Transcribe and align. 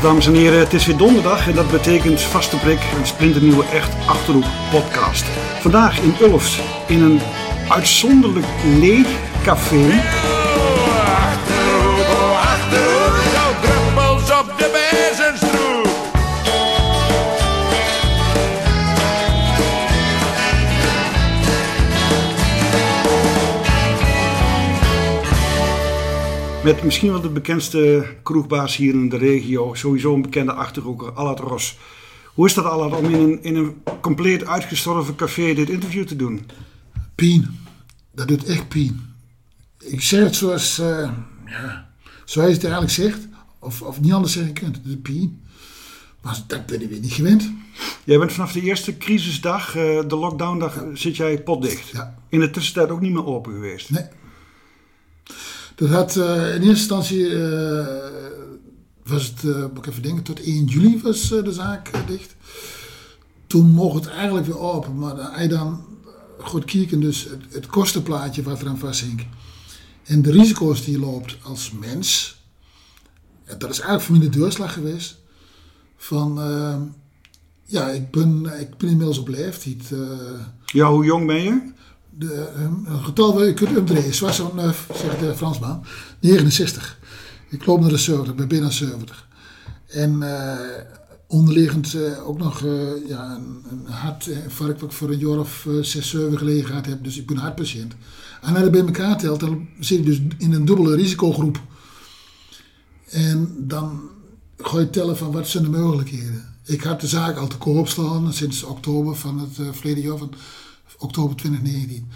Dames 0.00 0.26
en 0.26 0.34
heren, 0.34 0.58
het 0.58 0.72
is 0.72 0.86
weer 0.86 0.96
donderdag 0.96 1.48
en 1.48 1.54
dat 1.54 1.70
betekent 1.70 2.20
vaste 2.20 2.56
prik, 2.56 2.80
een 2.98 3.06
splinternieuwe 3.06 3.64
Echt 3.64 3.94
Achterhoek 4.06 4.44
podcast. 4.70 5.24
Vandaag 5.60 6.00
in 6.00 6.14
Ulfs, 6.20 6.60
in 6.86 7.02
een 7.02 7.20
uitzonderlijk 7.68 8.46
leeg 8.78 9.06
café. 9.42 10.00
Met 26.64 26.82
misschien 26.82 27.10
wel 27.10 27.20
de 27.20 27.28
bekendste 27.28 28.04
kroegbaas 28.22 28.76
hier 28.76 28.94
in 28.94 29.08
de 29.08 29.16
regio. 29.16 29.74
Sowieso 29.74 30.14
een 30.14 30.22
bekende 30.22 30.52
Achterhoeker, 30.52 31.12
Allard 31.12 31.38
Ros. 31.38 31.78
Hoe 32.34 32.46
is 32.46 32.54
dat 32.54 32.64
Allard 32.64 32.94
om 32.94 33.04
in 33.04 33.20
een, 33.20 33.42
in 33.42 33.56
een 33.56 33.82
compleet 34.00 34.46
uitgestorven 34.46 35.14
café 35.14 35.54
dit 35.54 35.68
interview 35.68 36.06
te 36.06 36.16
doen? 36.16 36.46
Pien. 37.14 37.58
Dat 38.12 38.28
doet 38.28 38.44
echt 38.44 38.68
pien. 38.68 39.00
Ik 39.78 40.00
zeg 40.00 40.24
het 40.24 40.34
zoals, 40.34 40.78
eh, 40.78 41.10
ja, 41.46 41.88
zoals 42.24 42.48
je 42.48 42.54
het 42.54 42.64
eigenlijk 42.64 42.92
zegt. 42.92 43.28
Of, 43.58 43.82
of 43.82 44.00
niet 44.00 44.12
anders 44.12 44.32
zeggen 44.32 44.52
kunt. 44.52 44.76
Het 44.76 44.86
is 44.86 44.96
pien. 45.02 45.42
Maar 46.20 46.38
dat 46.46 46.66
ben 46.66 46.82
ik 46.82 46.88
weer 46.88 47.00
niet 47.00 47.12
gewend. 47.12 47.52
Jij 48.04 48.18
bent 48.18 48.32
vanaf 48.32 48.52
de 48.52 48.62
eerste 48.62 48.96
crisisdag, 48.96 49.76
eh, 49.76 49.82
de 50.08 50.16
lockdowndag, 50.16 50.84
zit 50.94 51.16
jij 51.16 51.42
potdicht. 51.42 51.88
Ja. 51.88 52.18
In 52.28 52.40
de 52.40 52.50
tussentijd 52.50 52.90
ook 52.90 53.00
niet 53.00 53.12
meer 53.12 53.26
open 53.26 53.52
geweest. 53.52 53.90
Nee. 53.90 54.04
Dat 55.80 55.88
had 55.88 56.16
eh, 56.16 56.54
in 56.54 56.62
eerste 56.62 56.68
instantie, 56.68 57.42
eh, 57.42 57.86
was 59.04 59.26
het, 59.26 59.44
eh, 59.44 59.60
moet 59.60 59.78
ik 59.78 59.86
even 59.86 60.02
denken, 60.02 60.22
tot 60.22 60.40
1 60.40 60.64
juli 60.64 61.00
was 61.02 61.28
de 61.28 61.52
zaak 61.52 61.90
dicht. 62.06 62.36
Toen 63.46 63.70
mocht 63.70 64.04
het 64.04 64.14
eigenlijk 64.14 64.46
weer 64.46 64.58
open, 64.58 64.98
maar 64.98 65.32
hij 65.32 65.48
dan 65.48 65.84
goed 66.38 66.64
kijken, 66.64 67.00
dus 67.00 67.28
het, 67.50 67.66
kostenplaatje 67.66 68.42
wat 68.42 68.60
eraan 68.60 68.78
vasthing. 68.78 69.26
En 70.04 70.22
de 70.22 70.30
risico's 70.30 70.84
die 70.84 70.92
je 70.92 71.00
loopt 71.00 71.36
als 71.42 71.70
mens, 71.70 72.38
dat 73.44 73.70
is 73.70 73.80
eigenlijk 73.80 74.02
voor 74.02 74.16
mij 74.16 74.28
de 74.28 74.38
doorslag 74.38 74.72
geweest. 74.72 75.16
Van, 75.96 76.40
ja, 77.64 77.88
ik 77.88 78.10
ben, 78.10 78.60
ik 78.60 78.76
ben 78.76 78.88
inmiddels 78.88 79.18
op 79.18 79.28
leeftijd. 79.28 79.92
Ja, 80.66 80.90
hoe 80.90 81.04
jong 81.04 81.26
ben 81.26 81.42
je? 81.42 81.72
De, 82.18 82.48
um, 82.58 82.86
een 82.86 83.04
getal 83.04 83.34
waar 83.34 83.44
je 83.44 83.54
kunt 83.54 83.76
opdraaien. 83.76 84.14
Zoals 84.14 84.36
zo'n, 84.36 84.56
uh, 84.56 84.70
zegt 84.94 85.20
de 85.20 85.34
Fransman, 85.36 85.84
69. 86.20 86.98
Ik 87.48 87.66
loop 87.66 87.80
naar 87.80 87.90
de 87.90 87.98
70, 87.98 88.30
ik 88.32 88.38
ben 88.38 88.48
bijna 88.48 88.70
70. 88.70 89.28
En 89.86 90.22
uh, 90.22 90.58
onderliggend 91.26 91.94
uh, 91.94 92.28
ook 92.28 92.38
nog 92.38 92.64
ja, 93.06 93.34
een, 93.34 93.64
een 93.70 94.54
wat 94.58 94.82
ik 94.82 94.92
voor 94.92 95.10
een 95.10 95.18
jaar 95.18 95.38
of 95.38 95.66
6, 95.80 96.10
7 96.10 96.38
geleden 96.38 96.64
gehad 96.64 96.86
heb. 96.86 97.04
Dus 97.04 97.18
ik 97.18 97.26
ben 97.26 97.36
hartpatiënt. 97.36 97.94
En 98.42 98.54
als 98.54 98.64
je 98.64 98.70
bij 98.70 98.80
elkaar 98.80 99.18
telt, 99.18 99.40
dan 99.40 99.68
zit 99.80 99.98
je 99.98 100.04
dus 100.04 100.20
in 100.38 100.52
een 100.52 100.64
dubbele 100.64 100.96
risicogroep. 100.96 101.60
En 103.10 103.54
dan 103.58 104.00
ga 104.58 104.78
je 104.78 104.90
tellen 104.90 105.16
van 105.16 105.32
wat 105.32 105.48
zijn 105.48 105.62
de 105.62 105.70
mogelijkheden. 105.70 106.44
Ik 106.64 106.82
had 106.82 107.00
de 107.00 107.06
zaak 107.06 107.36
al 107.36 107.46
te 107.46 107.58
koop 107.58 107.88
staan 107.88 108.32
sinds 108.32 108.62
oktober 108.62 109.16
van 109.16 109.38
het 109.38 109.76
verleden 109.76 110.02
jaar. 110.02 110.18
Van, 110.18 110.34
oktober 110.98 111.36
2019. 111.36 112.08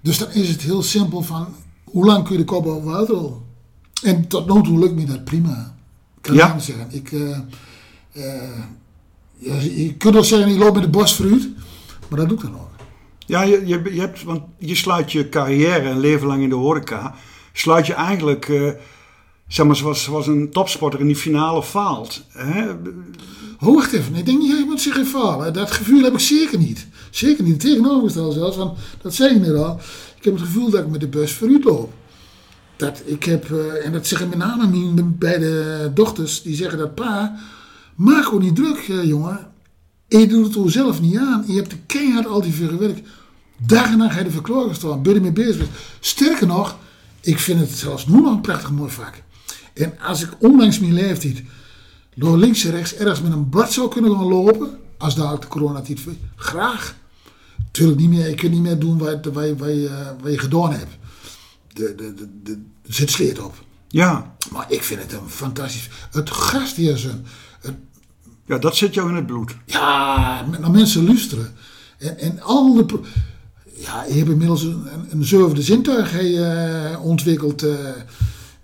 Dus 0.00 0.18
dan 0.18 0.30
is 0.32 0.48
het 0.48 0.60
heel 0.62 0.82
simpel 0.82 1.22
van, 1.22 1.46
hoe 1.84 2.04
lang 2.04 2.24
kun 2.24 2.32
je 2.32 2.38
de 2.38 2.44
kop 2.44 2.66
over 2.66 2.90
water 2.90 3.14
houden? 3.14 3.40
En 4.02 4.28
tot 4.28 4.54
nu 4.54 4.62
toe 4.62 4.78
lukt 4.78 4.94
me 4.94 5.04
dat 5.04 5.24
prima. 5.24 5.74
Kan 6.20 6.34
Ja. 6.34 6.58
zeggen. 6.58 6.86
Ik, 6.90 7.10
uh, 7.10 7.38
uh, 8.12 8.58
je, 9.36 9.84
je 9.84 9.94
kunt 9.94 10.14
wel 10.14 10.24
zeggen, 10.24 10.48
ik 10.52 10.58
loop 10.58 10.74
met 10.74 10.82
de 10.82 10.88
bosfruit, 10.88 11.48
maar 12.08 12.18
dat 12.18 12.28
doe 12.28 12.36
ik 12.38 12.42
dan 12.44 12.54
ook. 12.54 12.70
Ja, 13.26 13.42
je, 13.42 13.66
je, 13.66 13.82
je, 13.94 14.00
hebt, 14.00 14.22
want 14.22 14.42
je 14.58 14.74
sluit 14.74 15.12
je 15.12 15.28
carrière 15.28 15.88
een 15.88 15.98
leven 15.98 16.26
lang 16.26 16.42
in 16.42 16.48
de 16.48 16.54
horeca. 16.54 17.14
Sluit 17.52 17.86
je 17.86 17.94
eigenlijk, 17.94 18.48
uh, 18.48 18.70
zeg 19.48 19.66
maar, 19.66 19.76
zoals, 19.76 20.02
zoals 20.02 20.26
een 20.26 20.50
topsporter 20.50 21.00
in 21.00 21.06
die 21.06 21.16
finale 21.16 21.62
faalt. 21.62 22.24
Hè? 22.28 22.70
Oh, 23.60 23.84
even. 23.84 24.14
Ik 24.14 24.26
denk 24.26 24.38
niet 24.38 24.50
dat 24.50 24.58
je 24.58 24.64
moet 24.64 24.80
zich 24.80 25.06
falen. 25.06 25.52
Dat 25.52 25.70
gevoel 25.70 26.02
heb 26.02 26.12
ik 26.12 26.18
zeker 26.18 26.58
niet. 26.58 26.86
Zeker 27.10 27.44
niet. 27.44 27.60
Tegenovergesteld 27.60 28.34
zelfs. 28.34 28.56
Want 28.56 28.78
dat 29.02 29.14
zei 29.14 29.34
ik 29.34 29.40
net 29.40 29.56
al. 29.56 29.80
Ik 30.18 30.24
heb 30.24 30.34
het 30.34 30.42
gevoel 30.42 30.70
dat 30.70 30.80
ik 30.80 30.90
met 30.90 31.00
de 31.00 31.08
bus 31.08 31.32
vooruit 31.32 31.64
loop. 31.64 31.92
Dat 32.76 33.02
ik 33.04 33.24
heb, 33.24 33.48
uh, 33.48 33.86
en 33.86 33.92
dat 33.92 34.06
zeggen 34.06 34.28
met 34.28 34.38
name 34.38 34.66
mijn 34.66 35.18
beide 35.18 35.90
dochters, 35.94 36.42
die 36.42 36.56
zeggen 36.56 36.78
dat 36.78 36.94
pa, 36.94 37.38
maak 37.94 38.24
gewoon 38.24 38.42
niet 38.42 38.56
druk, 38.56 38.88
uh, 38.88 39.04
jongen. 39.04 39.46
En 40.08 40.20
je 40.20 40.26
doet 40.26 40.54
het 40.54 40.64
er 40.64 40.70
zelf 40.70 41.00
niet 41.00 41.16
aan. 41.16 41.44
Je 41.46 41.54
hebt 41.54 41.70
de 41.70 41.78
keihard 41.86 42.26
al 42.26 42.42
die 42.42 42.52
veel 42.52 42.68
gewerkt. 42.68 43.08
Dag 43.66 43.90
en 43.90 43.98
nacht 43.98 44.14
heb 44.14 44.18
je 44.18 44.24
de 44.24 44.30
verklaring 44.34 44.68
gestaan. 44.68 45.02
Ben 45.02 45.14
je 45.14 45.20
mee 45.20 45.32
bezig. 45.32 45.66
Sterker 46.00 46.46
nog, 46.46 46.76
ik 47.20 47.38
vind 47.38 47.60
het 47.60 47.70
zelfs 47.70 48.06
nu 48.06 48.20
nog 48.20 48.32
een 48.32 48.40
prachtig 48.40 48.70
mooi 48.70 48.90
vak. 48.90 49.22
En 49.76 49.98
als 50.00 50.22
ik 50.22 50.30
ondanks 50.38 50.78
mijn 50.78 50.92
leeftijd 50.92 51.42
door 52.14 52.38
links 52.38 52.64
en 52.64 52.70
rechts 52.70 52.94
ergens 52.94 53.20
met 53.20 53.32
een 53.32 53.48
blad 53.48 53.72
zou 53.72 53.88
kunnen 53.88 54.10
gaan 54.10 54.28
lopen, 54.28 54.78
als 54.98 55.14
daar 55.14 55.32
ook 55.32 55.40
de 55.40 55.48
coronatijd 55.48 56.00
graag. 56.36 56.94
Tuurlijk 57.70 58.00
niet 58.00 58.08
meer, 58.08 58.28
je 58.28 58.34
kunt 58.34 58.52
niet 58.52 58.62
meer 58.62 58.78
doen 58.78 58.98
wat, 58.98 59.24
wat, 59.24 59.34
wat, 59.34 59.58
wat, 59.58 59.68
je, 60.32 60.38
gedaan 60.38 60.72
hebt. 60.72 60.96
De, 61.72 61.94
de, 61.94 62.14
de, 62.14 62.28
de, 62.42 62.52
er 62.86 62.94
zit 62.94 63.10
sleet 63.10 63.38
op. 63.38 63.54
Ja. 63.88 64.36
Maar 64.50 64.66
ik 64.68 64.82
vind 64.82 65.02
het 65.02 65.12
een 65.12 65.28
fantastisch. 65.28 65.88
Het 66.10 66.30
gastheersen. 66.30 67.24
Het, 67.60 67.74
ja, 68.46 68.58
dat 68.58 68.76
zit 68.76 68.94
jou 68.94 69.08
in 69.08 69.14
het 69.14 69.26
bloed. 69.26 69.56
Ja, 69.64 70.46
naar 70.58 70.70
mensen 70.70 71.06
luisteren. 71.06 71.54
En, 71.98 72.18
en 72.18 72.42
al 72.42 72.74
de. 72.74 73.00
Ja, 73.74 74.04
je 74.04 74.14
hebt 74.14 74.30
inmiddels 74.30 74.62
een, 74.62 74.86
een, 74.92 75.06
een 75.10 75.24
zevende 75.24 75.62
zintuig 75.62 76.22
uh, 76.22 77.04
ontwikkeld. 77.04 77.64
Uh, 77.64 77.74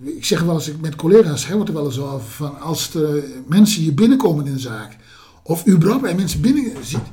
ik 0.04 0.24
zeg 0.24 0.40
wel 0.40 0.54
eens 0.54 0.70
met 0.80 0.96
collega's, 0.96 1.46
hebben 1.46 1.66
we 1.66 1.72
het 1.72 1.78
er 1.78 1.82
wel 1.82 1.92
eens 1.92 2.12
over, 2.12 2.28
van 2.28 2.60
als 2.60 2.90
de 2.90 3.34
mensen 3.46 3.82
hier 3.82 3.94
binnenkomen 3.94 4.46
in 4.46 4.52
de 4.52 4.58
zaak, 4.58 4.96
of 5.42 5.66
überhaupt 5.66 6.02
bij 6.02 6.14
mensen 6.14 6.40
binnen 6.40 6.72
ziet, 6.84 7.10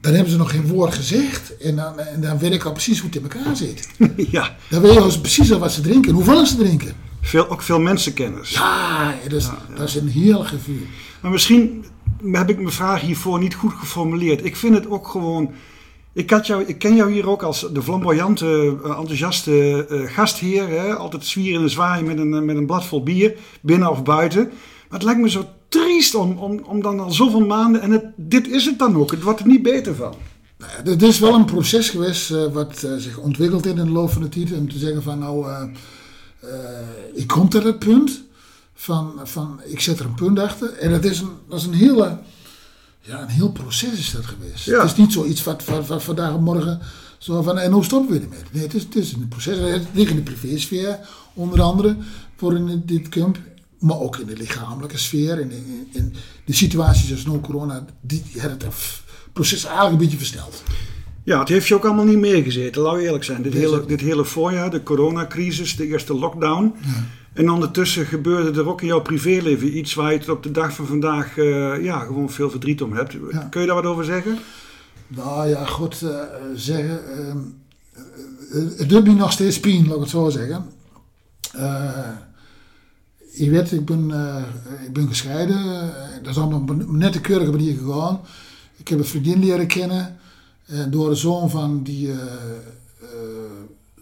dan 0.00 0.14
hebben 0.14 0.32
ze 0.32 0.38
nog 0.38 0.50
geen 0.50 0.66
woord 0.66 0.94
gezegd. 0.94 1.56
En 1.56 1.76
dan, 1.76 1.98
en 1.98 2.20
dan 2.20 2.38
weet 2.38 2.52
ik 2.52 2.64
al 2.64 2.72
precies 2.72 2.98
hoe 2.98 3.10
het 3.10 3.18
in 3.18 3.30
elkaar 3.30 3.56
zit. 3.56 3.88
ja. 4.36 4.56
Dan 4.70 4.80
weet 4.82 4.92
je 4.92 5.00
al 5.00 5.20
precies 5.20 5.52
al 5.52 5.58
wat 5.58 5.72
ze 5.72 5.80
drinken 5.80 6.10
en 6.10 6.16
hoeveel 6.16 6.46
ze 6.46 6.56
drinken. 6.56 6.94
Veel, 7.20 7.48
ook 7.48 7.62
veel 7.62 7.80
mensenkennis. 7.80 8.50
Ja, 8.50 9.14
is, 9.28 9.44
ja, 9.44 9.58
ja. 9.68 9.76
Dat 9.76 9.88
is 9.88 9.94
een 9.94 10.08
heel 10.08 10.44
gevoel. 10.44 10.80
Maar 11.20 11.30
misschien 11.30 11.84
heb 12.32 12.50
ik 12.50 12.56
mijn 12.56 12.72
vraag 12.72 13.00
hiervoor 13.00 13.38
niet 13.38 13.54
goed 13.54 13.72
geformuleerd. 13.72 14.44
Ik 14.44 14.56
vind 14.56 14.74
het 14.74 14.90
ook 14.90 15.08
gewoon. 15.08 15.50
Ik, 16.16 16.44
jou, 16.44 16.64
ik 16.64 16.78
ken 16.78 16.96
jou 16.96 17.12
hier 17.12 17.28
ook 17.28 17.42
als 17.42 17.68
de 17.72 17.82
flamboyante, 17.82 18.76
enthousiaste 18.82 19.86
uh, 19.90 20.10
gastheer. 20.10 20.68
Hè? 20.68 20.94
Altijd 20.94 21.24
zwieren 21.24 21.62
en 21.62 21.70
zwaaien 21.70 22.06
met 22.06 22.18
een, 22.18 22.44
met 22.44 22.56
een 22.56 22.66
blad 22.66 22.84
vol 22.84 23.02
bier, 23.02 23.34
binnen 23.60 23.90
of 23.90 24.02
buiten. 24.02 24.42
Maar 24.88 24.98
het 24.98 25.02
lijkt 25.02 25.20
me 25.20 25.30
zo 25.30 25.44
triest 25.68 26.14
om, 26.14 26.38
om, 26.38 26.60
om 26.64 26.82
dan 26.82 27.00
al 27.00 27.10
zoveel 27.10 27.46
maanden... 27.46 27.80
En 27.80 28.14
dit 28.16 28.48
is 28.48 28.64
het 28.64 28.78
dan 28.78 28.96
ook, 28.96 29.10
het 29.10 29.22
wordt 29.22 29.40
er 29.40 29.46
niet 29.46 29.62
beter 29.62 29.94
van. 29.94 30.14
Het 30.84 31.02
is 31.02 31.18
wel 31.18 31.34
een 31.34 31.44
proces 31.44 31.90
geweest 31.90 32.30
uh, 32.30 32.52
wat 32.52 32.86
zich 32.98 33.18
ontwikkelt 33.18 33.66
in 33.66 33.76
de 33.76 33.88
loop 33.88 34.10
van 34.10 34.22
de 34.22 34.28
tijd. 34.28 34.52
Om 34.52 34.70
te 34.70 34.78
zeggen 34.78 35.02
van 35.02 35.18
nou, 35.18 35.46
ik 37.14 37.26
kom 37.26 37.48
tot 37.48 37.62
het 37.62 37.78
punt 37.78 38.22
van, 38.74 39.20
van 39.24 39.60
ik 39.64 39.80
zet 39.80 39.98
er 39.98 40.06
een 40.06 40.14
punt 40.14 40.38
achter. 40.38 40.72
En 40.72 40.90
dat 40.90 41.04
is 41.04 41.20
een, 41.20 41.30
dat 41.48 41.58
is 41.58 41.66
een 41.66 41.74
hele... 41.74 42.18
Ja, 43.06 43.22
een 43.22 43.28
heel 43.28 43.52
proces 43.52 43.98
is 43.98 44.10
dat 44.10 44.26
geweest. 44.26 44.64
Ja. 44.64 44.80
Het 44.80 44.90
is 44.90 44.96
niet 44.96 45.12
zoiets 45.12 45.42
wat, 45.42 45.64
wat, 45.64 45.86
wat 45.86 46.02
vandaag 46.02 46.34
en 46.34 46.42
morgen 46.42 46.80
zo 47.18 47.42
van 47.42 47.58
en 47.58 47.72
hoe 47.72 47.84
stoppen 47.84 48.16
we 48.16 48.22
ermee? 48.22 48.38
Nee, 48.52 48.62
het 48.62 48.74
is, 48.74 48.82
het 48.82 48.96
is 48.96 49.12
een 49.12 49.28
proces. 49.28 49.58
Het 49.58 49.86
ligt 49.92 50.10
in 50.10 50.16
de 50.16 50.22
privésfeer, 50.22 50.98
onder 51.34 51.60
andere, 51.60 51.96
voor 52.36 52.54
in 52.54 52.82
dit 52.84 53.08
camp. 53.08 53.38
Maar 53.78 54.00
ook 54.00 54.16
in 54.16 54.26
de 54.26 54.36
lichamelijke 54.36 54.98
sfeer. 54.98 55.40
In, 55.40 55.50
in, 55.50 55.88
in 55.92 56.14
de 56.44 56.52
situaties 56.52 57.06
zoals 57.06 57.24
no 57.24 57.40
corona, 57.40 57.84
die, 58.00 58.22
die 58.32 58.40
het 58.40 58.64
proces 59.32 59.64
eigenlijk 59.64 59.92
een 59.92 59.98
beetje 59.98 60.18
versneld. 60.18 60.62
Ja, 61.24 61.38
het 61.38 61.48
heeft 61.48 61.66
je 61.68 61.74
ook 61.74 61.84
allemaal 61.84 62.04
niet 62.04 62.18
meegezeten, 62.18 62.82
laten 62.82 62.98
we 62.98 63.04
eerlijk 63.04 63.24
zijn. 63.24 63.42
Dit 63.42 63.52
hele, 63.52 63.86
dit 63.86 64.00
hele 64.00 64.24
voorjaar, 64.24 64.70
de 64.70 64.82
coronacrisis, 64.82 65.76
de 65.76 65.86
eerste 65.86 66.14
lockdown. 66.14 66.74
Ja. 66.82 67.04
En 67.36 67.50
ondertussen 67.50 68.06
gebeurde 68.06 68.60
er 68.60 68.68
ook 68.68 68.80
in 68.80 68.86
jouw 68.86 69.00
privéleven 69.00 69.76
iets 69.76 69.94
waar 69.94 70.12
je 70.12 70.18
het 70.18 70.28
op 70.28 70.42
de 70.42 70.50
dag 70.50 70.74
van 70.74 70.86
vandaag 70.86 71.36
uh, 71.36 71.84
ja, 71.84 71.98
gewoon 71.98 72.30
veel 72.30 72.50
verdriet 72.50 72.82
om 72.82 72.92
hebt. 72.92 73.12
Ja. 73.30 73.46
Kun 73.50 73.60
je 73.60 73.66
daar 73.66 73.76
wat 73.76 73.84
over 73.84 74.04
zeggen? 74.04 74.38
Nou 75.08 75.48
ja, 75.48 75.64
goed 75.64 76.00
uh, 76.02 76.20
zeggen. 76.54 77.00
Uh, 78.52 78.78
het 78.78 78.88
doet 78.88 79.04
me 79.04 79.12
nog 79.12 79.32
steeds 79.32 79.60
pijn, 79.60 79.86
laat 79.86 79.94
ik 79.94 80.00
het 80.00 80.10
zo 80.10 80.28
zeggen. 80.28 80.66
je 83.32 83.50
weet, 83.50 83.72
ik 83.72 83.84
ben, 83.84 84.10
ik 84.86 84.92
ben 84.92 85.08
gescheiden. 85.08 85.92
dat 86.22 86.30
is 86.30 86.38
allemaal 86.38 86.60
op 86.60 86.68
een 86.68 86.98
nette 86.98 87.20
keurige 87.20 87.50
manier 87.50 87.76
gegaan. 87.76 88.20
Ik 88.76 88.88
heb 88.88 88.98
een 88.98 89.04
vriendin 89.04 89.44
leren 89.44 89.66
kennen. 89.66 90.16
door 90.90 91.08
de 91.08 91.14
zoon 91.14 91.50
van 91.50 91.82
die 91.82 92.10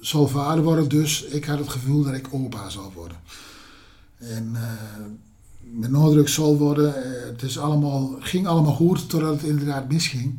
zal 0.07 0.29
vader 0.29 0.65
worden. 0.65 0.89
Dus 0.89 1.25
ik 1.25 1.45
had 1.45 1.59
het 1.59 1.69
gevoel 1.69 2.03
dat 2.03 2.15
ik 2.15 2.29
opa 2.31 2.69
zou 2.69 2.93
worden. 2.95 3.17
En 4.19 4.51
uh, 4.53 4.61
met 5.61 5.91
nadruk 5.91 6.29
zal 6.29 6.57
worden. 6.57 7.05
Eh, 7.05 7.27
het 7.27 7.43
is 7.43 7.59
allemaal, 7.59 8.17
ging 8.21 8.47
allemaal 8.47 8.75
goed 8.75 9.09
totdat 9.09 9.31
het 9.31 9.43
inderdaad 9.43 9.89
misging. 9.89 10.39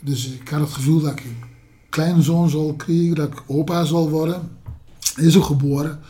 Dus 0.00 0.26
ik 0.26 0.48
had 0.48 0.60
het 0.60 0.72
gevoel 0.72 1.00
dat 1.00 1.12
ik 1.12 1.24
een 1.24 1.42
kleine 1.88 2.22
zoon 2.22 2.50
zal 2.50 2.74
krijgen, 2.74 3.14
dat 3.14 3.32
ik 3.32 3.42
opa 3.46 3.84
zal 3.84 4.10
worden. 4.10 4.58
Hij 5.14 5.24
is 5.24 5.36
ook 5.36 5.44
geboren, 5.44 6.00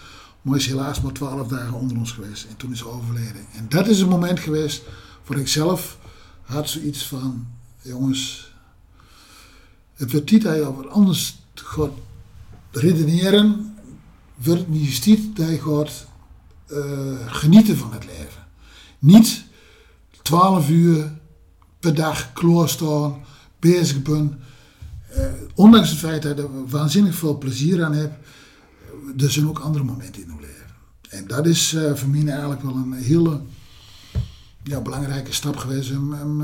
maar 0.42 0.56
is 0.56 0.66
helaas 0.66 1.00
maar 1.00 1.12
twaalf 1.12 1.48
dagen 1.48 1.74
onder 1.74 1.96
ons 1.96 2.12
geweest. 2.12 2.44
En 2.44 2.56
toen 2.56 2.72
is 2.72 2.80
hij 2.80 2.90
overleden. 2.90 3.46
En 3.56 3.66
dat 3.68 3.86
is 3.86 4.00
een 4.00 4.08
moment 4.08 4.40
geweest 4.40 4.82
waar 5.26 5.38
ik 5.38 5.48
zelf 5.48 5.98
had 6.42 6.68
zoiets 6.68 7.06
van, 7.06 7.46
jongens, 7.82 8.52
het 9.94 10.12
wordt 10.12 10.26
tijd 10.26 10.42
dat 10.42 10.54
je 10.54 10.64
over 10.64 10.88
anders 10.88 11.38
gaat 11.54 11.90
redeneren. 12.70 13.74
Wordt 14.34 14.68
niet 14.68 15.36
dat 15.36 15.48
je 15.48 15.88
eh, 16.66 17.26
genieten 17.26 17.76
van 17.76 17.92
het 17.92 18.04
leven. 18.04 18.46
Niet 18.98 19.44
12 20.22 20.70
uur 20.70 21.12
per 21.80 21.94
dag 21.94 22.32
kloorstaan, 22.32 23.20
bezig 23.58 24.02
ben. 24.02 24.38
Eh, 25.08 25.24
ondanks 25.54 25.90
het 25.90 25.98
feit 25.98 26.22
dat 26.22 26.38
ik 26.38 26.44
er 26.44 26.68
waanzinnig 26.68 27.14
veel 27.14 27.38
plezier 27.38 27.84
aan 27.84 27.92
heb, 27.92 28.12
er 29.18 29.30
zijn 29.30 29.48
ook 29.48 29.58
andere 29.58 29.84
momenten 29.84 30.22
in 30.22 30.30
uw 30.30 30.40
leven. 30.40 30.74
En 31.08 31.26
dat 31.26 31.46
is 31.46 31.74
eh, 31.74 31.94
voor 31.94 32.08
mij 32.08 32.26
eigenlijk 32.26 32.62
wel 32.62 32.74
een 32.74 32.92
hele 32.92 33.40
ja, 34.62 34.80
belangrijke 34.80 35.32
stap 35.32 35.56
geweest 35.56 35.90
om, 35.90 36.14
om, 36.14 36.42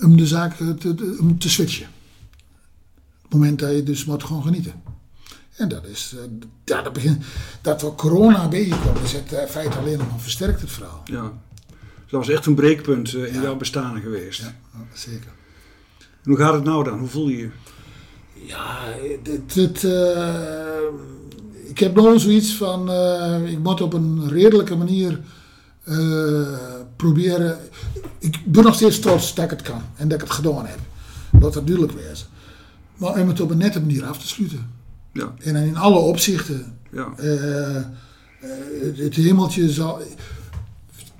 om 0.00 0.16
de 0.16 0.26
zaak 0.26 0.56
te- 0.56 1.16
om 1.20 1.38
te 1.38 1.48
switchen. 1.50 1.88
Het 3.30 3.38
moment 3.38 3.58
dat 3.58 3.70
je 3.70 3.82
dus 3.82 4.04
moet 4.04 4.24
gewoon 4.24 4.42
genieten. 4.42 4.72
En 5.56 5.68
dat 5.68 5.84
is, 5.86 6.14
eh, 6.16 6.24
ja, 6.64 6.82
dat 6.82 6.92
begint, 6.92 7.24
dat 7.60 7.82
we 7.82 7.94
corona 7.94 8.48
bijgekomen 8.48 9.02
is 9.02 9.12
het 9.12 9.32
eh, 9.32 9.46
feit 9.48 9.76
alleen 9.76 9.98
nog 9.98 10.10
maar 10.10 10.20
versterkt 10.20 10.60
het 10.60 10.70
verhaal. 10.70 11.02
Ja. 11.04 11.22
Dus 11.22 12.10
dat 12.10 12.26
was 12.26 12.28
echt 12.28 12.46
een 12.46 12.54
breekpunt 12.54 13.14
eh, 13.14 13.26
in 13.26 13.34
Ja. 13.34 13.42
jouw 13.42 13.56
bestaan 13.56 14.00
geweest. 14.00 14.40
Ja, 14.40 14.54
zeker. 14.94 15.30
En 15.98 16.30
hoe 16.30 16.36
gaat 16.36 16.54
het 16.54 16.64
nou 16.64 16.84
dan? 16.84 16.98
Hoe 16.98 17.08
voel 17.08 17.28
je 17.28 17.36
je? 17.36 17.50
Ja, 18.46 18.78
eh, 19.82 20.88
ik 21.68 21.78
heb 21.78 21.94
nog 21.94 22.20
zoiets 22.20 22.54
van, 22.54 22.90
eh, 22.90 23.50
ik 23.52 23.58
moet 23.58 23.80
op 23.80 23.92
een 23.92 24.28
redelijke 24.28 24.76
manier 24.76 25.20
eh, 25.84 26.54
proberen. 26.96 27.58
Ik 28.18 28.40
ben 28.44 28.64
nog 28.64 28.74
steeds 28.74 28.98
trots 28.98 29.34
dat 29.34 29.44
ik 29.44 29.50
het 29.50 29.62
kan 29.62 29.82
en 29.96 30.08
dat 30.08 30.20
ik 30.22 30.24
het 30.26 30.34
gedaan 30.36 30.66
heb. 30.66 30.78
Laat 31.40 31.52
dat 31.52 31.66
duidelijk 31.66 31.98
wezen. 31.98 32.26
Maar 33.00 33.20
om 33.20 33.28
het 33.28 33.40
op 33.40 33.50
een 33.50 33.58
nette 33.58 33.80
manier 33.80 34.04
af 34.04 34.18
te 34.18 34.28
sluiten. 34.28 34.70
Ja. 35.12 35.34
En 35.38 35.56
in 35.56 35.76
alle 35.76 35.98
opzichten. 35.98 36.78
Ja. 36.92 37.12
eh, 37.16 37.76
eh, 37.76 37.82
het, 38.96 39.14
hemeltje 39.14 39.70
zal. 39.70 40.00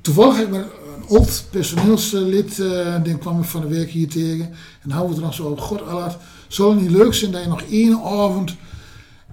Toevallig 0.00 0.37
heb 0.37 0.49
ik 0.49 0.55
een 0.55 1.09
oud 1.09 1.44
personeelslid, 1.50 2.59
eh 2.61 3.03
die 3.03 3.19
kwam 3.19 3.41
ik 3.41 3.44
van 3.49 3.61
de 3.61 3.67
week 3.69 3.91
hier 3.91 4.09
tegen. 4.09 4.50
En 4.82 4.91
houden 4.91 5.17
we 5.17 5.25
het 5.25 5.35
er 5.37 5.43
nog 5.44 5.56
zo. 5.59 5.65
God, 5.65 5.82
Allard, 5.82 6.17
zou 6.49 6.73
het 6.73 6.81
niet 6.82 6.91
leuk 6.91 7.15
zijn 7.15 7.31
dat 7.31 7.43
je 7.43 7.49
nog 7.49 7.62
één 7.62 8.03
avond. 8.03 8.50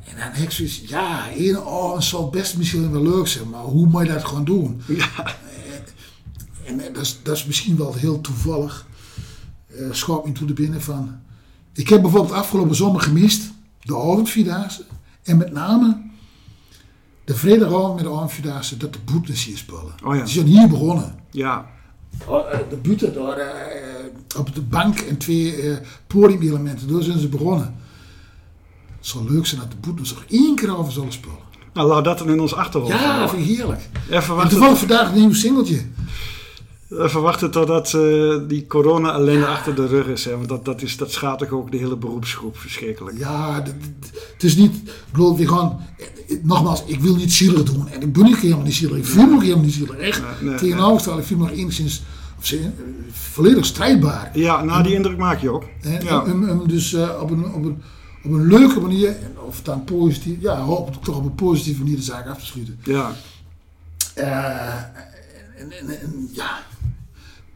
En 0.04 0.18
dan 0.18 0.28
heb 0.32 0.44
ik 0.44 0.52
zoiets, 0.52 0.82
ja, 0.86 1.30
één 1.30 1.58
avond 1.58 2.04
zal 2.04 2.30
best 2.30 2.58
misschien 2.58 2.92
wel 2.92 3.04
leuk 3.04 3.28
zijn, 3.28 3.50
maar 3.50 3.62
hoe 3.64 3.86
moet 3.88 4.06
je 4.08 4.14
dat 4.14 4.26
gewoon 4.26 4.46
doen? 4.46 4.82
Ja. 4.88 5.36
En 6.66 6.78
dat 6.94 7.02
is, 7.02 7.20
dat 7.24 7.36
is 7.36 7.46
misschien 7.46 7.78
wel 7.78 7.94
heel 7.94 8.22
toevallig. 8.22 8.86
eh 9.68 9.92
schoot 9.92 10.26
me 10.26 10.32
toe 10.32 10.48
de 10.48 10.54
binnen 10.54 10.82
van. 10.82 11.20
Ik 11.78 11.90
heb 11.90 12.02
bijvoorbeeld 12.02 12.34
afgelopen 12.34 12.76
zomer 12.76 13.02
gemist 13.02 13.52
de 13.82 13.96
avondvierdaagse. 13.96 14.84
En 15.24 15.38
met 15.38 15.52
name 15.52 16.02
de 17.26 17.36
vrijdagavond 17.36 17.96
met 17.96 18.04
de 18.04 18.10
avondvierdaagse 18.12 18.78
dat 18.78 18.94
de 18.94 19.00
boetes 19.06 19.46
hier 19.46 19.58
spullen. 19.58 19.94
Oh 20.06 20.16
ja. 20.16 20.24
Die 20.24 20.34
zijn 20.34 20.46
hier 20.46 20.68
begonnen. 20.68 21.16
Ja. 21.32 21.66
Oh, 22.28 22.54
eh, 22.54 22.60
De 22.70 22.76
buiten 22.76 23.14
daar 23.14 23.38
eh, 23.38 24.38
op 24.38 24.56
de 24.56 24.62
bank 24.62 25.00
en 25.00 25.18
twee 25.18 25.56
eh, 25.62 25.78
podiumelementen, 26.08 26.88
daar 26.88 27.02
zijn 27.04 27.20
ze 27.20 27.28
begonnen. 27.28 27.76
Het 28.98 29.08
zou 29.08 29.32
leuk 29.32 29.46
zijn 29.46 29.62
dat 29.62 29.72
de 29.72 29.78
boetes 29.78 30.14
nog 30.14 30.24
één 30.30 30.56
keer 30.56 30.78
over 30.78 30.92
zullen 30.94 31.12
spullen. 31.12 31.38
Nou, 31.74 31.88
laat 31.88 32.04
dat 32.04 32.18
dan 32.18 32.30
in 32.30 32.40
ons 32.40 32.54
achterhoofd 32.54 32.92
Ja, 32.92 32.98
houden. 32.98 33.22
dat 33.22 33.30
vind 33.30 33.50
ik 33.50 33.56
heerlijk. 33.56 33.90
Even 34.10 34.40
En 34.40 34.50
toevallig 34.50 34.78
vandaag 34.78 35.08
een 35.10 35.20
nieuw 35.20 35.34
singeltje. 35.34 35.82
Even 36.90 37.22
wachten 37.22 37.52
totdat 37.52 37.94
eh, 37.94 38.38
die 38.48 38.68
corona 38.68 39.12
alleen 39.12 39.44
achter 39.44 39.76
de 39.76 39.88
rug 39.88 40.08
is. 40.08 40.26
Hè? 40.26 40.36
Want 40.36 40.50
dat, 40.50 40.66
dat, 40.66 40.82
is, 40.82 40.98
dat 40.98 41.12
schaadt 41.12 41.40
toch 41.40 41.50
ook 41.50 41.72
de 41.72 41.78
hele 41.78 41.96
beroepsgroep 41.96 42.58
verschrikkelijk. 42.58 43.18
Ja, 43.18 43.64
het 44.34 44.44
is 44.44 44.56
niet. 44.56 44.76
Ik 44.76 44.92
bedoel, 45.12 45.38
we 45.38 45.48
gaan. 45.48 45.86
eh, 45.98 46.38
Nogmaals, 46.44 46.84
ik 46.86 47.00
wil 47.00 47.16
niet 47.16 47.34
zielig 47.34 47.64
doen. 47.64 47.88
En 47.90 48.02
ik 48.02 48.14
ben 48.14 48.28
ook 48.28 48.38
helemaal 48.38 48.64
niet 48.64 48.74
zielig. 48.76 48.98
Ik 48.98 49.06
voel 49.06 49.26
me 49.26 49.34
ook 49.36 49.42
helemaal 49.42 49.64
niet 49.64 49.74
zielig. 49.74 49.96
Echt. 49.96 50.22
Nee, 50.42 50.50
nee, 50.50 50.60
Tegenovergesteld, 50.60 51.20
ik 51.20 51.26
voel 51.26 51.38
me 51.38 51.44
nog 51.44 51.54
enigszins. 51.54 52.02
Eh, 52.52 52.60
volledig 53.12 53.66
strijdbaar. 53.66 54.32
Ja, 54.34 54.64
nou 54.64 54.84
die 54.84 54.94
indruk 54.94 55.18
maak 55.18 55.40
je 55.42 55.50
ook. 55.50 55.64
Ja. 55.82 55.90
en- 55.90 56.26
en- 56.26 56.50
en 56.50 56.62
dus 56.68 56.94
op, 56.94 57.30
een, 57.32 57.46
op, 57.54 57.64
een, 57.64 57.82
op 58.24 58.32
een 58.32 58.48
leuke 58.48 58.80
manier. 58.80 59.16
Of 59.48 59.62
dan 59.62 59.84
positief. 59.84 60.36
Ja, 60.40 60.60
hoop 60.62 60.96
ik 60.96 61.02
toch 61.04 61.18
op 61.18 61.24
een 61.26 61.36
positieve 61.36 61.80
manier 61.82 61.96
de 61.96 62.02
zaak 62.02 62.28
af 62.28 62.40
te 62.40 62.46
sluiten. 62.46 62.80
Ja. 62.84 63.16
En, 64.14 65.72
ja. 66.32 66.60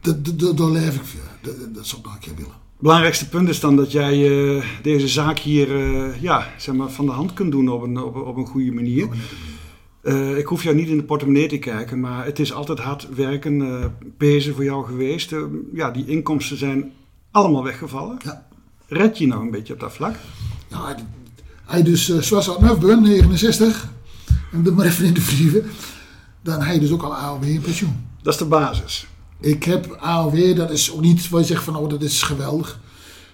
Dat- 0.01 0.25
dat- 0.25 0.39
dat- 0.39 0.57
Daar 0.57 0.69
leef 0.69 0.95
ik 0.95 1.03
voor. 1.03 1.19
Dat, 1.41 1.59
dat- 1.59 1.75
dat 1.75 1.87
zou 1.87 2.01
ik 2.01 2.05
nog 2.07 2.15
een 2.15 2.21
keer 2.21 2.35
willen. 2.35 2.51
belangrijkste 2.79 3.29
punt 3.29 3.49
is 3.49 3.59
dan 3.59 3.75
dat 3.75 3.91
jij 3.91 4.13
eh, 4.57 4.63
deze 4.81 5.07
zaak 5.07 5.39
hier 5.39 5.75
eh, 5.75 6.21
ja, 6.21 6.47
zeg 6.57 6.75
maar, 6.75 6.89
van 6.89 7.05
de 7.05 7.11
hand 7.11 7.33
kunt 7.33 7.51
doen 7.51 7.69
op 7.69 7.81
een, 7.83 7.97
op, 7.97 8.15
op 8.15 8.35
een 8.37 8.45
goede 8.45 8.71
manier. 8.71 9.07
Eh, 10.01 10.37
ik 10.37 10.45
hoef 10.45 10.63
jou 10.63 10.75
niet 10.75 10.87
in 10.87 10.97
de 10.97 11.03
portemonnee 11.03 11.47
te 11.47 11.57
kijken, 11.57 11.99
maar 11.99 12.25
het 12.25 12.39
is 12.39 12.53
altijd 12.53 12.79
hard 12.79 13.07
werken, 13.15 13.93
pezen 14.17 14.55
voor 14.55 14.63
jou 14.63 14.85
geweest. 14.85 15.33
Ja, 15.73 15.91
die 15.91 16.05
inkomsten 16.07 16.57
zijn 16.57 16.91
allemaal 17.31 17.63
weggevallen. 17.63 18.17
Ja. 18.23 18.47
Red 18.87 19.17
je 19.17 19.27
nou 19.27 19.41
een 19.41 19.51
beetje 19.51 19.73
op 19.73 19.79
dat 19.79 19.93
vlak? 19.93 20.15
Ja, 20.67 20.95
hij 21.65 21.83
dus 21.83 22.17
zoals 22.19 22.49
uit 22.49 22.59
Neufben, 22.59 23.01
69, 23.01 23.89
om 24.53 24.65
er 24.65 24.73
maar 24.73 24.85
even 24.85 25.05
in 25.05 25.13
te 25.13 25.21
vliegen, 25.21 25.63
dan 26.41 26.61
hij 26.61 26.79
dus 26.79 26.91
ook 26.91 27.03
al 27.03 27.15
AOW 27.15 27.43
in 27.43 27.61
pensioen. 27.61 28.05
Dat 28.21 28.33
is 28.33 28.39
de 28.39 28.45
basis. 28.45 29.07
Ik 29.41 29.63
heb 29.63 29.97
AOW, 29.99 30.55
dat 30.55 30.71
is 30.71 30.91
ook 30.91 31.01
niet 31.01 31.29
waar 31.29 31.39
je 31.41 31.45
zegt 31.47 31.63
van, 31.63 31.75
oh 31.75 31.89
dat 31.89 32.01
is 32.01 32.21
geweldig. 32.23 32.79